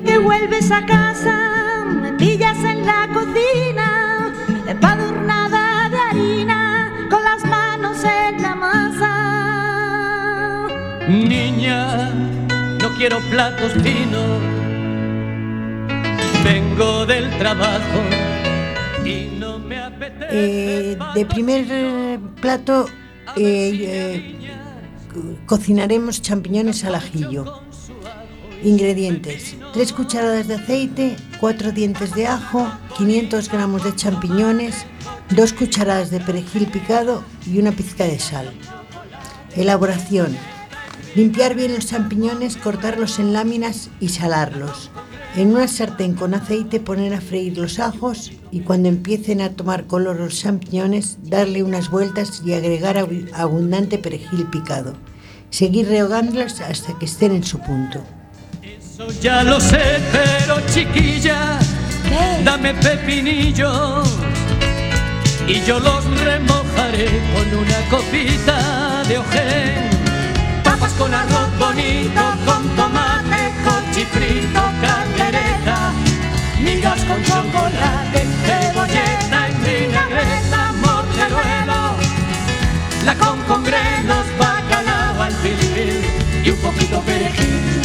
que 0.05 0.17
vuelves 0.17 0.71
a 0.71 0.85
casa, 0.85 1.83
me 1.85 2.13
pillas 2.13 2.57
en 2.63 2.85
la 2.85 3.09
cocina, 3.13 4.33
con 7.11 7.23
las 7.23 7.43
manos 7.45 7.97
en 8.03 8.41
la 8.41 8.55
masa. 8.55 9.11
Niña, 11.07 12.09
no 12.81 12.89
quiero 12.97 13.19
platos 13.29 13.73
finos. 13.73 14.41
Vengo 16.43 17.05
del 17.05 17.29
trabajo 17.37 18.01
y 19.05 19.29
no 19.37 19.59
me 19.59 19.77
apetece. 19.79 20.27
Eh, 20.31 20.97
de 21.13 21.25
primer 21.25 22.19
plato 22.41 22.87
eh, 23.35 23.71
eh, 23.83 24.35
co- 25.13 25.35
cocinaremos 25.45 26.21
champiñones 26.21 26.83
al 26.85 26.95
ajillo. 26.95 27.61
Ingredientes: 28.63 29.55
3 29.73 29.93
cucharadas 29.93 30.47
de 30.47 30.55
aceite, 30.55 31.15
4 31.39 31.71
dientes 31.71 32.13
de 32.13 32.27
ajo, 32.27 32.67
500 32.97 33.49
gramos 33.51 33.83
de 33.83 33.95
champiñones, 33.95 34.85
2 35.35 35.53
cucharadas 35.53 36.11
de 36.11 36.19
perejil 36.19 36.67
picado 36.67 37.23
y 37.45 37.59
una 37.59 37.71
pizca 37.71 38.03
de 38.05 38.19
sal. 38.19 38.51
Elaboración: 39.55 40.35
limpiar 41.15 41.55
bien 41.55 41.73
los 41.73 41.87
champiñones, 41.87 42.57
cortarlos 42.57 43.19
en 43.19 43.33
láminas 43.33 43.89
y 43.99 44.09
salarlos. 44.09 44.91
En 45.35 45.55
una 45.55 45.69
sartén 45.69 46.13
con 46.15 46.33
aceite 46.33 46.81
poner 46.81 47.13
a 47.13 47.21
freír 47.21 47.57
los 47.57 47.79
ajos 47.79 48.33
y 48.51 48.61
cuando 48.61 48.89
empiecen 48.89 49.39
a 49.39 49.51
tomar 49.51 49.87
color 49.87 50.17
los 50.19 50.37
champiñones 50.37 51.19
darle 51.23 51.63
unas 51.63 51.89
vueltas 51.89 52.41
y 52.45 52.53
agregar 52.53 52.97
abu- 52.97 53.27
abundante 53.33 53.97
perejil 53.97 54.45
picado. 54.47 54.93
Seguir 55.49 55.87
rehogándolos 55.87 56.59
hasta 56.59 56.99
que 56.99 57.05
estén 57.05 57.31
en 57.33 57.45
su 57.45 57.59
punto. 57.59 58.03
Eso 58.61 59.07
ya 59.21 59.43
lo 59.43 59.59
sé, 59.61 59.99
pero 60.11 60.59
chiquilla, 60.67 61.57
Dame 62.43 62.73
pepinillos 62.73 64.09
y 65.51 65.61
yo 65.65 65.79
los 65.79 66.05
remojaré 66.21 67.09
con 67.33 67.59
una 67.59 67.79
copita 67.89 69.03
de 69.03 69.17
ojén. 69.17 69.89
Papas 70.63 70.93
con 70.93 71.13
arroz 71.13 71.49
bonito, 71.59 72.21
con 72.45 72.69
tomate, 72.77 73.51
cochifrito, 73.65 74.61
caldereta, 74.81 75.91
migas 76.61 77.03
con 77.03 77.21
chocolate, 77.23 78.25
cebolleta 78.45 79.49
y 79.49 79.53
vinagreta, 79.65 80.71
morteruelo, 80.83 81.81
la 83.03 83.15
con 83.15 83.41
con 83.41 83.63
grelos, 83.65 84.25
bacalao 84.39 85.21
al 85.21 85.33
filfil 85.33 86.05
y 86.45 86.49
un 86.49 86.57
poquito 86.59 87.01
perejil. 87.01 87.81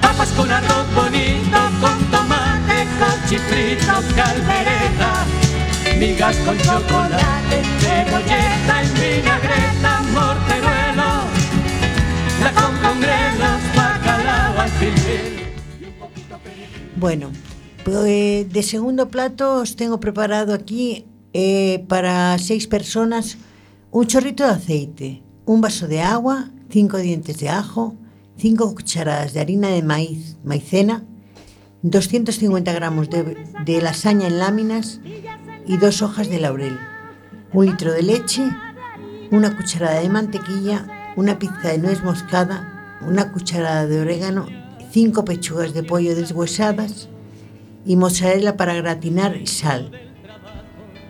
Papas 0.00 0.30
con 0.30 0.50
arroz 0.50 0.94
bonito, 0.94 1.58
con 1.82 1.98
tomate, 2.10 2.86
cochifrito, 2.98 3.92
caldereta, 4.16 5.26
migas 5.98 6.36
con 6.38 6.56
chocolate, 6.58 7.62
cebolleta 7.80 8.82
y 8.82 8.88
vinagreta, 9.00 10.02
morteruelo, 10.12 11.10
la 12.42 12.52
con 12.54 12.76
con 12.78 13.00
grelos, 13.00 13.60
bacalao 13.76 14.60
al 14.60 14.70
filfil. 14.70 15.44
Bueno, 16.96 17.30
pues 17.84 18.52
de 18.52 18.62
segundo 18.62 19.08
plato 19.08 19.56
os 19.56 19.76
tengo 19.76 20.00
preparado 20.00 20.54
aquí 20.54 21.06
eh, 21.32 21.84
para 21.88 22.38
seis 22.38 22.66
personas 22.66 23.36
un 23.90 24.06
chorrito 24.06 24.44
de 24.44 24.50
aceite, 24.50 25.22
un 25.44 25.60
vaso 25.60 25.86
de 25.86 26.00
agua, 26.00 26.50
cinco 26.70 26.98
dientes 26.98 27.38
de 27.38 27.48
ajo, 27.48 27.96
cinco 28.36 28.74
cucharadas 28.74 29.34
de 29.34 29.40
harina 29.40 29.68
de 29.68 29.82
maíz, 29.82 30.36
maicena, 30.44 31.04
250 31.82 32.72
gramos 32.72 33.10
de, 33.10 33.36
de 33.64 33.82
lasaña 33.82 34.26
en 34.26 34.38
láminas 34.38 35.00
y 35.66 35.76
dos 35.76 36.02
hojas 36.02 36.28
de 36.28 36.40
laurel, 36.40 36.78
un 37.52 37.66
litro 37.66 37.92
de 37.92 38.02
leche, 38.02 38.42
una 39.30 39.56
cucharada 39.56 40.00
de 40.00 40.08
mantequilla, 40.08 41.12
una 41.16 41.38
pizca 41.38 41.68
de 41.68 41.78
nuez 41.78 42.02
moscada, 42.02 42.98
una 43.00 43.32
cucharada 43.32 43.86
de 43.86 44.00
orégano, 44.00 44.46
cinco 44.90 45.24
pechugas 45.24 45.74
de 45.74 45.82
pollo 45.82 46.14
deshuesadas 46.14 47.08
y 47.84 47.96
mozzarella 47.96 48.56
para 48.56 48.74
gratinar 48.74 49.36
y 49.36 49.46
sal. 49.46 49.90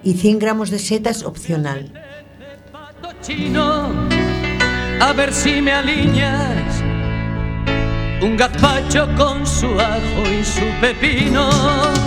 Y 0.02 0.14
100 0.14 0.38
gramos 0.38 0.70
de 0.70 0.78
setas 0.78 1.22
opcional. 1.22 1.92
a 5.00 5.12
ver 5.12 5.32
si 5.32 5.62
me 5.62 5.72
un 8.22 8.36
gazpacho 8.36 9.08
con 9.16 9.46
su 9.46 9.66
ajo 9.78 10.22
y 10.40 10.44
su 10.44 10.64
pepino. 10.80 12.03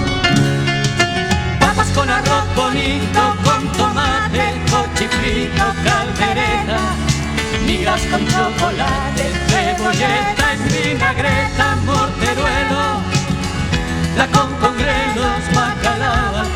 Con 1.97 2.09
arroz 2.11 2.55
bonito, 2.55 3.21
con 3.43 3.71
tomate, 3.71 4.61
cochifrito, 4.69 5.65
caldereta, 5.83 6.79
migas 7.65 8.01
con 8.11 8.23
chocolate, 8.27 9.23
cebolleta 9.47 10.53
en 10.53 10.61
vinagreta, 10.67 11.75
morteruelo, 11.87 13.01
la 14.15 14.27
con 14.27 14.53
con 14.57 14.77
grelos, 14.77 15.43
bacalao 15.55 16.35
al 16.37 16.47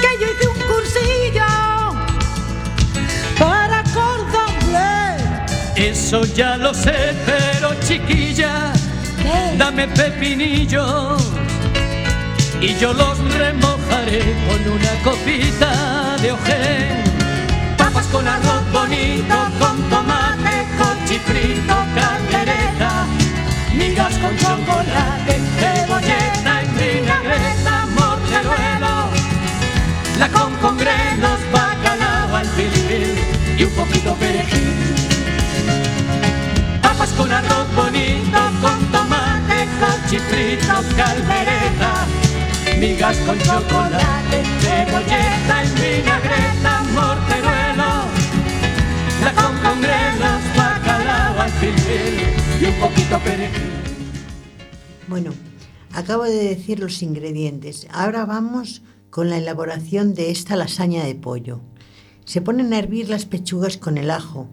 que 0.00 0.10
yo 0.20 0.26
hice 0.32 0.48
un 0.48 0.60
cursillo 0.70 1.50
para 3.38 3.82
cordon 3.92 4.54
bleu. 4.68 5.18
Eso 5.76 6.24
ya 6.24 6.56
lo 6.56 6.72
sé, 6.72 7.14
pero 7.26 7.74
chiquilla, 7.86 8.72
dame 9.58 9.88
pepinillos 9.88 11.22
y 12.60 12.74
yo 12.76 12.92
los 12.92 13.18
remojaré 13.34 14.22
con 14.48 14.72
una 14.72 14.92
copita 15.02 16.16
de 16.22 16.32
ojén. 16.32 17.04
Papas 17.76 18.06
con 18.06 18.26
arroz 18.26 18.72
bonito, 18.72 19.36
con 19.58 19.82
tomate, 19.90 20.66
cochifrito, 20.78 21.74
caldereta, 21.94 23.06
migas 23.74 24.14
con 24.18 24.36
chocolate, 24.36 25.40
cebolleta 25.58 26.62
y 26.62 26.68
vinagreta, 26.78 27.86
morteruelo, 27.96 28.94
la 30.18 30.28
con 30.28 30.54
con 30.56 30.78
grelos, 30.78 31.40
bacalao 31.52 32.36
al 32.36 32.46
filfil 32.46 33.18
y 33.58 33.64
un 33.64 33.70
poquito 33.72 34.14
perejil. 34.14 34.83
Con 37.16 37.30
arroz 37.30 37.74
bonito, 37.76 38.38
con 38.60 38.80
tomate, 38.92 39.68
cochifrito, 39.80 40.74
caldereta, 40.96 42.06
migas 42.78 43.16
con 43.18 43.38
chocolate, 43.38 44.42
cebolleta 44.60 45.64
y 45.64 45.68
vinagreta, 45.80 46.82
morteruelo, 46.92 47.92
la 49.22 49.32
con 49.34 49.56
con 49.58 49.80
grelos, 49.80 50.42
bacalao 50.56 51.40
al 51.40 51.50
y 52.60 52.64
un 52.64 52.80
poquito 52.80 53.18
perejil. 53.20 53.70
Bueno, 55.06 55.32
acabo 55.92 56.24
de 56.24 56.48
decir 56.48 56.80
los 56.80 57.02
ingredientes. 57.02 57.86
Ahora 57.90 58.24
vamos 58.24 58.82
con 59.10 59.30
la 59.30 59.38
elaboración 59.38 60.14
de 60.14 60.32
esta 60.32 60.56
lasaña 60.56 61.04
de 61.04 61.14
pollo. 61.14 61.60
Se 62.24 62.40
ponen 62.40 62.72
a 62.72 62.78
hervir 62.78 63.08
las 63.08 63.26
pechugas 63.26 63.76
con 63.76 63.98
el 63.98 64.10
ajo, 64.10 64.48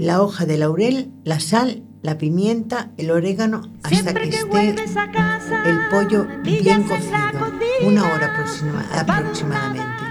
la 0.00 0.22
hoja 0.22 0.46
de 0.46 0.56
laurel, 0.58 1.10
la 1.24 1.40
sal, 1.40 1.82
la 2.02 2.16
pimienta, 2.16 2.90
el 2.96 3.10
orégano, 3.10 3.70
hasta 3.82 4.14
que 4.14 4.22
que 4.30 4.36
esté 4.36 4.44
vuelves 4.44 4.96
a 4.96 5.10
casa, 5.12 5.62
el 5.68 5.78
pollo 5.90 6.26
bien 6.42 6.84
cocido, 6.84 7.18
cocina, 7.38 7.60
una 7.86 8.02
hora 8.14 8.34
aproxima- 8.34 8.86
aproximadamente. 8.98 10.04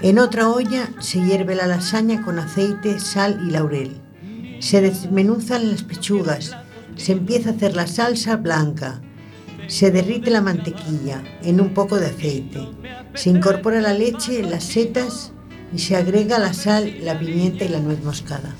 En 0.00 0.18
otra 0.18 0.48
olla 0.48 0.88
se 1.00 1.20
hierve 1.22 1.54
la 1.54 1.66
lasaña 1.66 2.22
con 2.22 2.38
aceite, 2.38 2.98
sal 3.00 3.40
y 3.46 3.50
laurel. 3.50 4.00
Se 4.60 4.80
desmenuzan 4.80 5.70
las 5.70 5.82
pechugas, 5.82 6.56
se 6.96 7.12
empieza 7.12 7.50
a 7.50 7.52
hacer 7.52 7.76
la 7.76 7.86
salsa 7.86 8.36
blanca, 8.36 9.02
se 9.66 9.90
derrite 9.90 10.30
la 10.30 10.40
mantequilla 10.40 11.22
en 11.42 11.60
un 11.60 11.74
poco 11.74 11.98
de 11.98 12.06
aceite, 12.06 12.66
se 13.14 13.28
incorpora 13.30 13.80
la 13.82 13.92
leche, 13.92 14.42
las 14.42 14.64
setas 14.64 15.32
y 15.74 15.78
se 15.80 15.96
agrega 15.96 16.38
la 16.38 16.54
sal, 16.54 16.94
la 17.02 17.18
pimienta 17.18 17.64
y 17.64 17.68
la 17.68 17.80
nuez 17.80 18.02
moscada. 18.02 18.54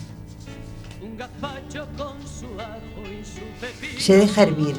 Se 3.99 4.17
deja 4.17 4.43
hervir. 4.43 4.77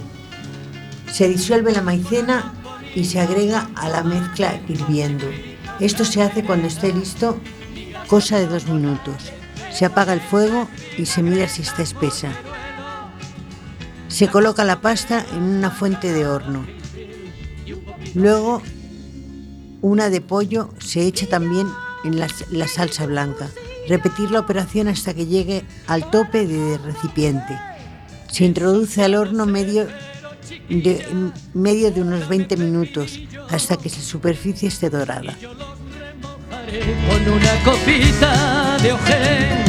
Se 1.11 1.27
disuelve 1.27 1.71
la 1.71 1.81
maicena 1.81 2.53
y 2.95 3.05
se 3.05 3.19
agrega 3.19 3.69
a 3.75 3.89
la 3.89 4.03
mezcla 4.03 4.59
hirviendo. 4.67 5.25
Esto 5.79 6.05
se 6.05 6.21
hace 6.21 6.43
cuando 6.43 6.67
esté 6.67 6.93
listo, 6.93 7.37
cosa 8.07 8.37
de 8.37 8.47
dos 8.47 8.67
minutos. 8.67 9.31
Se 9.71 9.85
apaga 9.85 10.13
el 10.13 10.21
fuego 10.21 10.67
y 10.97 11.05
se 11.05 11.23
mira 11.23 11.47
si 11.47 11.61
está 11.61 11.81
espesa. 11.81 12.31
Se 14.07 14.27
coloca 14.27 14.63
la 14.63 14.81
pasta 14.81 15.25
en 15.31 15.43
una 15.43 15.71
fuente 15.71 16.11
de 16.11 16.27
horno. 16.27 16.65
Luego, 18.15 18.61
una 19.81 20.09
de 20.09 20.21
pollo 20.21 20.69
se 20.79 21.05
echa 21.05 21.27
también 21.27 21.67
en 22.03 22.19
la, 22.19 22.27
la 22.51 22.67
salsa 22.67 23.05
blanca. 23.05 23.49
Repetir 23.89 24.29
la 24.29 24.39
operación 24.39 24.87
hasta 24.87 25.15
que 25.15 25.25
llegue 25.25 25.63
al 25.87 26.11
tope 26.11 26.45
de 26.45 26.77
recipiente. 26.77 27.59
Se 28.31 28.45
introduce 28.45 29.03
al 29.03 29.15
horno 29.15 29.47
medio 29.47 29.87
de, 30.69 31.31
medio 31.55 31.91
de 31.91 32.03
unos 32.03 32.29
20 32.29 32.55
minutos 32.57 33.19
hasta 33.49 33.77
que 33.77 33.89
su 33.89 34.01
superficie 34.01 34.67
esté 34.67 34.91
dorada. 34.91 35.35
con 37.09 37.33
una 37.33 37.63
copita 37.65 38.77
de 38.77 38.91
ojén. 38.93 39.63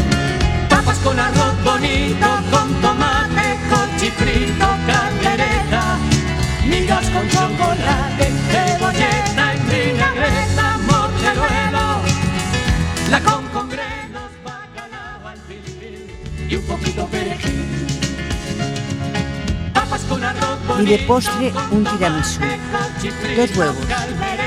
Papas 0.68 0.98
con 0.98 1.18
arroz 1.18 1.64
bonito, 1.64 2.26
con 2.50 2.74
tomate, 2.82 3.58
cochifrito, 3.70 4.66
caldereta, 4.86 5.96
migas 6.68 7.08
con 7.08 7.26
chocolate, 7.26 8.69
y 16.50 16.56
un 16.56 16.62
poquito 16.62 17.06
perejil. 17.06 17.64
Papas 19.72 20.02
con 20.02 20.22
arroz 20.24 20.58
Y 20.80 20.84
de 20.86 20.98
postre 21.06 21.52
un 21.70 21.84
tiramisú. 21.84 22.40
Dos 23.36 23.56
huevos, 23.56 23.86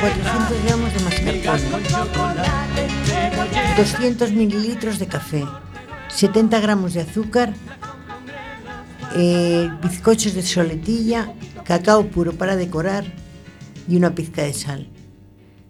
400 0.02 0.64
gramos 0.66 0.94
de 0.94 1.00
mascarpone, 1.00 1.64
200 3.78 4.32
mililitros 4.32 5.00
de 5.00 5.08
café, 5.08 5.46
70 6.10 6.60
gramos 6.60 6.94
de 6.94 7.02
azúcar, 7.02 7.54
eh, 9.16 9.70
bizcochos 9.82 10.34
de 10.34 10.44
soletilla, 10.44 11.34
cacao 11.64 12.06
puro 12.08 12.34
para 12.34 12.56
decorar 12.56 13.06
y 13.88 13.96
una 13.96 14.14
pizca 14.14 14.44
de 14.44 14.54
sal. 14.54 14.90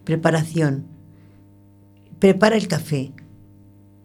Preparación. 0.04 0.88
Prepara 2.20 2.58
el 2.58 2.68
café. 2.68 3.14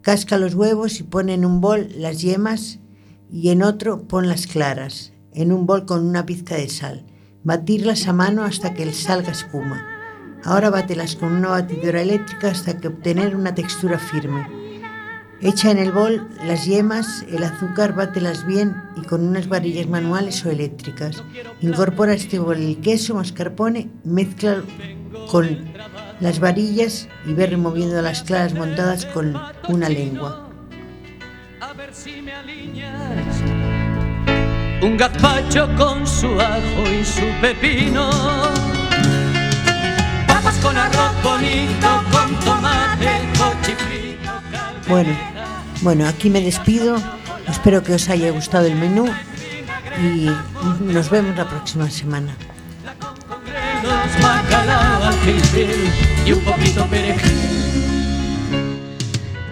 Casca 0.09 0.39
los 0.39 0.55
huevos 0.55 1.01
y 1.01 1.03
pone 1.03 1.35
en 1.35 1.45
un 1.45 1.61
bol 1.61 1.91
las 1.95 2.23
yemas 2.23 2.79
y 3.31 3.51
en 3.51 3.63
otro 3.63 4.09
pon 4.09 4.27
las 4.27 4.47
claras, 4.47 5.13
en 5.35 5.53
un 5.53 5.67
bol 5.67 5.85
con 5.85 6.07
una 6.07 6.25
pizca 6.25 6.55
de 6.55 6.71
sal. 6.71 7.05
Batirlas 7.45 8.09
a 8.09 8.15
mano 8.15 8.43
hasta 8.43 8.73
que 8.73 8.91
salga 8.95 9.33
espuma. 9.33 9.87
Ahora 10.45 10.71
bátelas 10.71 11.15
con 11.15 11.35
una 11.35 11.49
batidora 11.49 12.01
eléctrica 12.01 12.49
hasta 12.49 12.79
que 12.79 12.89
obtener 12.89 13.37
una 13.37 13.55
textura 13.55 13.99
firme. 13.99 14.47
Echa 15.43 15.71
en 15.73 15.77
el 15.77 15.93
bol 15.93 16.27
las 16.43 16.65
yemas, 16.65 17.27
el 17.31 17.45
azúcar, 17.45 17.95
bátelas 17.95 18.47
bien 18.47 18.75
y 18.97 19.03
con 19.03 19.29
unas 19.29 19.47
varillas 19.47 19.89
manuales 19.89 20.43
o 20.47 20.51
eléctricas. 20.51 21.23
Incorpora 21.61 22.13
a 22.13 22.15
este 22.15 22.39
bol 22.39 22.57
el 22.57 22.81
queso, 22.81 23.15
mascarpone, 23.15 23.91
mezcla 24.05 24.63
con 25.31 25.45
las 26.21 26.41
varillas 26.41 27.09
y 27.27 27.33
ve 27.33 27.47
removiendo 27.47 28.01
las 28.03 28.23
claras 28.23 28.55
montadas 28.55 29.07
con 29.07 29.39
una 29.69 29.89
lengua. 29.89 30.49
A 31.61 31.73
ver 31.73 31.95
si 31.95 32.23
me 32.23 32.33
alineas 32.33 33.43
un 34.83 34.97
gazpacho 34.97 35.69
con 35.77 36.07
su 36.07 36.41
ajo 36.41 36.91
y 36.91 37.05
su 37.05 37.27
pepino. 37.41 38.11
Papas 40.27 40.57
con 40.63 40.77
arroz 40.77 41.23
bonito, 41.23 41.89
con 42.13 42.41
tomate, 42.41 43.29
cochifrito, 43.37 44.31
Bueno, 44.89 45.17
bueno, 45.83 46.07
aquí 46.07 46.31
me 46.31 46.41
despido. 46.41 46.97
Espero 47.49 47.83
que 47.83 47.95
os 47.95 48.09
haya 48.09 48.31
gustado 48.31 48.67
el 48.67 48.77
menú 48.77 49.07
y 50.01 50.29
nos 50.81 51.11
vemos 51.11 51.37
la 51.37 51.49
próxima 51.49 51.91
semana. 51.91 52.37
Grelos, 53.81 54.23
bacalao 54.23 55.05
al 55.05 55.15
y 56.27 56.33
un 56.33 56.41
poquito 56.41 56.87
perejil. 56.87 57.39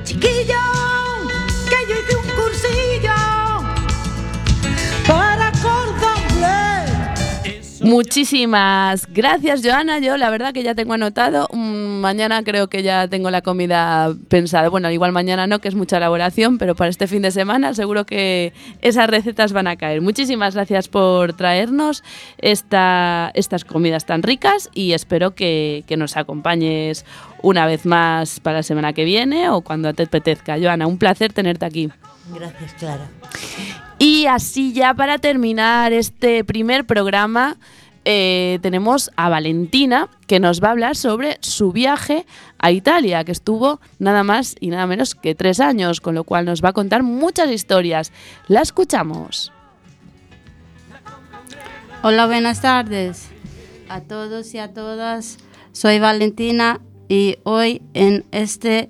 Chiquillo, 0.05 0.66
Muchísimas 7.87 9.07
gracias, 9.13 9.63
Joana. 9.65 10.01
Yo 10.01 10.17
la 10.17 10.29
verdad 10.29 10.53
que 10.53 10.65
ya 10.65 10.75
tengo 10.75 10.95
anotado. 10.95 11.49
Mm, 11.53 12.01
mañana 12.01 12.43
creo 12.43 12.69
que 12.69 12.83
ya 12.83 13.07
tengo 13.07 13.31
la 13.31 13.43
comida 13.43 14.13
pensada. 14.29 14.69
Bueno, 14.69 14.91
igual 14.91 15.13
mañana 15.13 15.47
no, 15.47 15.61
que 15.61 15.69
es 15.69 15.77
mucha 15.77 15.99
elaboración, 15.99 16.59
pero 16.59 16.75
para 16.75 16.91
este 16.91 17.07
fin 17.07 17.23
de 17.23 17.31
semana 17.31 17.75
seguro 17.75 18.05
que 18.05 18.53
esas 18.83 19.09
recetas 19.09 19.53
van 19.53 19.69
a 19.69 19.77
caer. 19.77 20.01
Muchísimas 20.01 20.57
gracias 20.57 20.89
por 20.89 21.35
traernos 21.35 22.03
esta, 22.39 23.31
estas 23.35 23.65
comidas 23.65 24.05
tan 24.05 24.25
ricas 24.25 24.69
y 24.75 24.93
espero 24.93 25.37
que 25.37 25.85
nos 25.97 26.17
acompañes 26.17 27.05
una 27.43 27.67
vez 27.67 27.87
más 27.87 28.41
para 28.41 28.59
la 28.59 28.63
semana 28.63 28.93
que 28.93 29.05
viene 29.05 29.51
o 29.51 29.61
cuando 29.61 29.93
te 29.95 30.05
apetezca. 30.05 30.57
Joana, 30.59 30.87
un 30.87 30.99
placer 30.99 31.33
tenerte 31.33 31.65
aquí. 31.65 31.91
Gracias, 32.35 32.75
Clara. 32.75 33.09
Y 33.99 34.27
así 34.27 34.73
ya 34.73 34.95
para 34.95 35.19
terminar 35.19 35.93
este 35.93 36.45
primer 36.45 36.85
programa 36.85 37.57
eh, 38.05 38.61
tenemos 38.63 39.11
a 39.17 39.29
Valentina 39.29 40.09
que 40.29 40.39
nos 40.39 40.63
va 40.63 40.69
a 40.69 40.71
hablar 40.73 40.95
sobre 40.95 41.39
su 41.41 41.73
viaje 41.73 42.25
a 42.59 42.71
Italia, 42.71 43.25
que 43.25 43.33
estuvo 43.33 43.81
nada 43.99 44.23
más 44.23 44.55
y 44.61 44.69
nada 44.69 44.87
menos 44.87 45.17
que 45.17 45.35
tres 45.35 45.59
años, 45.59 46.01
con 46.01 46.15
lo 46.15 46.23
cual 46.23 46.45
nos 46.45 46.63
va 46.63 46.69
a 46.69 46.73
contar 46.73 47.03
muchas 47.03 47.51
historias. 47.51 48.13
La 48.47 48.61
escuchamos. 48.61 49.53
Hola, 52.03 52.27
buenas 52.27 52.61
tardes 52.61 53.31
a 53.89 54.01
todos 54.01 54.55
y 54.55 54.59
a 54.59 54.73
todas. 54.73 55.39
Soy 55.73 55.99
Valentina 55.99 56.81
y 57.09 57.39
hoy 57.45 57.83
en 57.95 58.25
esta 58.31 58.89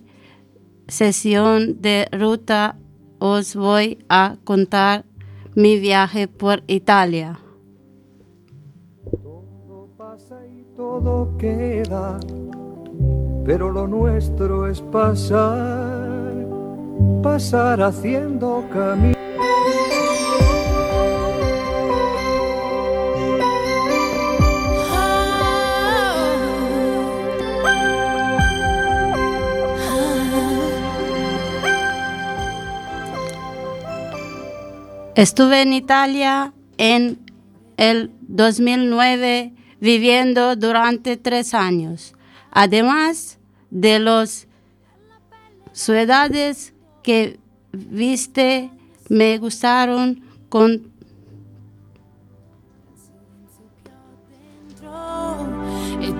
sesión 0.88 1.80
de 1.80 2.08
ruta 2.12 2.76
os 3.18 3.56
voy 3.56 3.98
a 4.08 4.36
contar 4.44 5.04
mi 5.54 5.78
viaje 5.78 6.28
por 6.28 6.62
Italia. 6.66 7.40
todo 10.76 11.36
queda, 11.38 12.18
pero 13.44 13.72
lo 13.72 13.86
nuestro 13.86 14.66
es 14.66 14.82
pasar, 14.82 16.34
pasar 17.22 17.80
haciendo 17.80 18.62
camino. 18.70 19.15
Estuve 35.16 35.62
en 35.62 35.72
Italia 35.72 36.52
en 36.76 37.18
el 37.78 38.10
2009 38.28 39.54
viviendo 39.80 40.56
durante 40.56 41.16
tres 41.16 41.54
años. 41.54 42.12
Además 42.50 43.38
de 43.70 43.98
las 43.98 44.46
ciudades 45.72 46.74
que 47.02 47.40
viste, 47.72 48.70
me 49.08 49.38
gustaron 49.38 50.22
con 50.50 50.92
e 56.02 56.12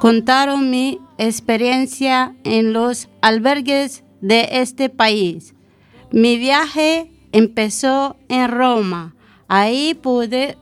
contaron 0.00 0.70
mi 0.70 0.98
experiencia 1.26 2.34
en 2.44 2.72
los 2.72 3.08
albergues 3.20 4.04
de 4.20 4.48
este 4.52 4.88
país. 4.88 5.54
Mi 6.10 6.36
viaje 6.38 7.10
empezó 7.32 8.16
en 8.28 8.50
Roma. 8.50 9.14
Ahí 9.48 9.94
pude 9.94 10.56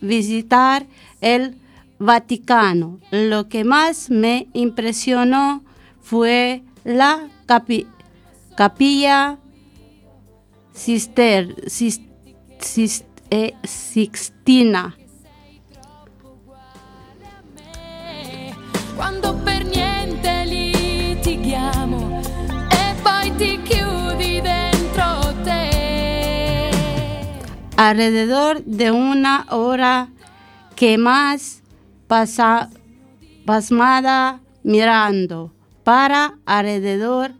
visitar 0.00 0.86
el 1.20 1.56
Vaticano. 1.98 2.98
Lo 3.10 3.48
que 3.48 3.64
más 3.64 4.10
me 4.10 4.48
impresionó 4.52 5.62
fue 6.02 6.62
la 6.84 7.28
capi- 7.46 7.86
capilla 8.56 9.38
Sister, 10.72 11.54
Sis- 11.68 12.00
Sis- 12.60 13.04
eh, 13.30 13.54
alrededor 27.76 28.64
de 28.64 28.90
una 28.90 29.46
hora 29.50 30.08
que 30.76 30.98
más 30.98 31.62
pasa, 32.06 32.70
pasmada 33.44 34.40
mirando 34.62 35.52
para 35.82 36.38
alrededor, 36.46 37.32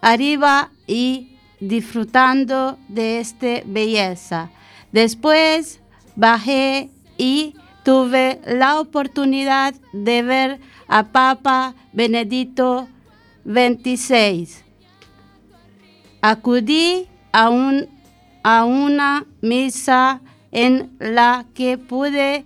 arriba 0.00 0.70
y 0.86 1.36
disfrutando 1.60 2.78
de 2.88 3.20
esta 3.20 3.62
belleza. 3.64 4.50
Después 4.90 5.80
bajé 6.16 6.90
y 7.16 7.54
tuve 7.84 8.40
la 8.46 8.80
oportunidad 8.80 9.74
de 9.92 10.22
ver 10.22 10.60
a 10.88 11.04
Papa 11.04 11.74
Benedicto 11.92 12.88
XXVI. 13.44 14.48
Acudí 16.20 17.08
a, 17.32 17.48
un, 17.48 17.88
a 18.42 18.64
una 18.64 19.24
misa 19.40 20.20
en 20.50 20.96
la 20.98 21.46
que 21.54 21.78
pude 21.78 22.44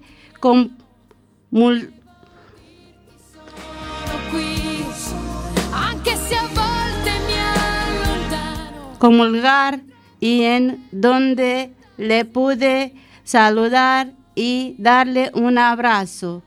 comulgar 8.98 9.80
y 10.20 10.42
en 10.42 10.86
donde 10.92 11.72
le 11.96 12.24
pude 12.24 12.94
saludar 13.24 14.12
y 14.34 14.74
darle 14.78 15.30
un 15.34 15.58
abrazo. 15.58 16.42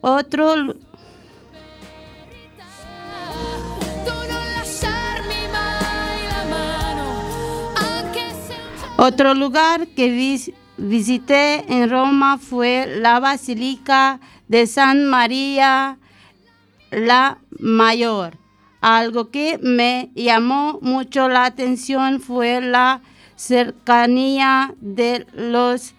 Otro, 0.00 0.74
otro 8.96 9.34
lugar 9.34 9.86
que 9.88 10.08
vis- 10.10 10.52
visité 10.76 11.64
en 11.72 11.90
Roma 11.90 12.38
fue 12.38 12.86
la 13.00 13.20
Basílica 13.20 14.20
de 14.48 14.66
San 14.66 15.04
María 15.06 15.98
la 16.90 17.38
Mayor. 17.58 18.36
Algo 18.80 19.30
que 19.30 19.58
me 19.62 20.10
llamó 20.14 20.78
mucho 20.82 21.28
la 21.28 21.46
atención 21.46 22.20
fue 22.20 22.60
la 22.60 23.00
cercanía 23.36 24.74
de 24.80 25.26
los 25.34 25.94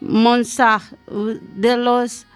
de 0.00 1.76
los 1.78 2.26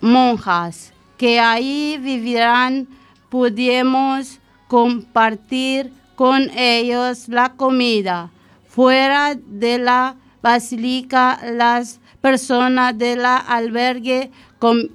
monjas 0.00 0.92
que 1.16 1.38
ahí 1.38 1.98
vivirán. 2.00 2.88
Pudimos 3.28 4.38
compartir 4.68 5.92
con 6.16 6.50
ellos 6.56 7.28
la 7.28 7.52
comida. 7.54 8.30
Fuera 8.74 9.34
de 9.34 9.76
la 9.78 10.16
basílica, 10.42 11.38
las 11.52 12.00
personas 12.22 12.96
de 12.96 13.16
la 13.16 13.36
albergue 13.36 14.30
com- 14.58 14.88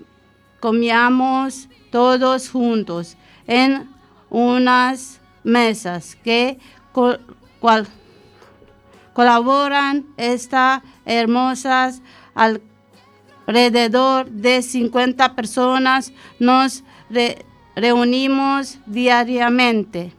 comíamos 0.60 1.70
todos 1.92 2.50
juntos 2.50 3.16
en 3.46 3.88
unas 4.32 5.22
mesas 5.44 6.16
que 6.24 6.58
cual- 6.92 7.88
colaboran 9.14 10.08
estas 10.18 10.82
hermosas 11.06 12.02
alrededor 13.46 14.28
de 14.32 14.64
50 14.64 15.36
personas 15.36 16.12
nos 16.40 16.84
re- 17.12 17.46
reunimos 17.76 18.80
diariamente. 18.88 20.16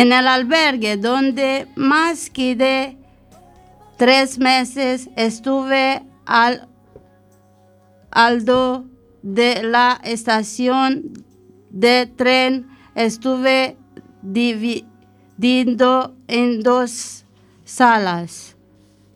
En 0.00 0.14
el 0.14 0.28
albergue 0.28 0.96
donde 0.96 1.68
más 1.76 2.30
quedé 2.30 2.96
tres 3.98 4.38
meses 4.38 5.10
estuve 5.14 6.02
al 6.24 6.70
aldo 8.10 8.86
de 9.20 9.62
la 9.62 10.00
estación 10.02 11.12
de 11.68 12.06
tren. 12.06 12.66
Estuve 12.94 13.76
dividido 14.22 16.16
en 16.28 16.62
dos 16.62 17.26
salas 17.66 18.56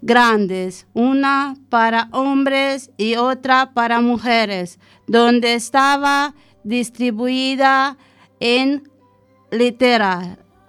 grandes, 0.03 0.87
una 0.93 1.57
para 1.71 2.11
hombres 2.13 2.91
y 2.99 3.17
otra 3.17 3.73
para 3.73 4.03
mujeres, 4.03 4.79
donde 5.07 5.55
estaba 5.55 6.35
distribuida 6.63 7.97
en 8.39 8.87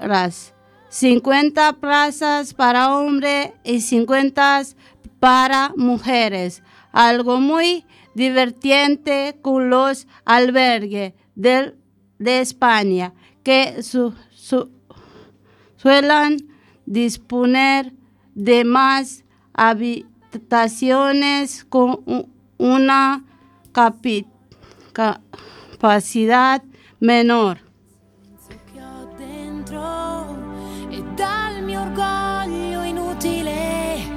literas. 0.06 0.54
50 0.90 1.74
plazas 1.74 2.54
para 2.54 2.96
hombres 2.96 3.50
y 3.64 3.82
50 3.82 4.62
para 5.20 5.74
mujeres. 5.76 6.64
Algo 6.94 7.40
muy 7.42 7.86
divertiente 8.14 9.38
con 9.42 9.70
los 9.70 10.08
albergues 10.24 11.14
de 11.36 11.74
España 12.18 13.14
que 13.44 13.84
su- 13.84 14.14
su- 14.34 14.70
suelen 15.76 16.48
disponer 16.86 17.92
de 18.34 18.64
más 18.64 19.26
habitaciones 19.54 21.66
con 21.66 22.00
una 22.58 23.26
capacidad 25.74 26.64
menor. 27.02 27.65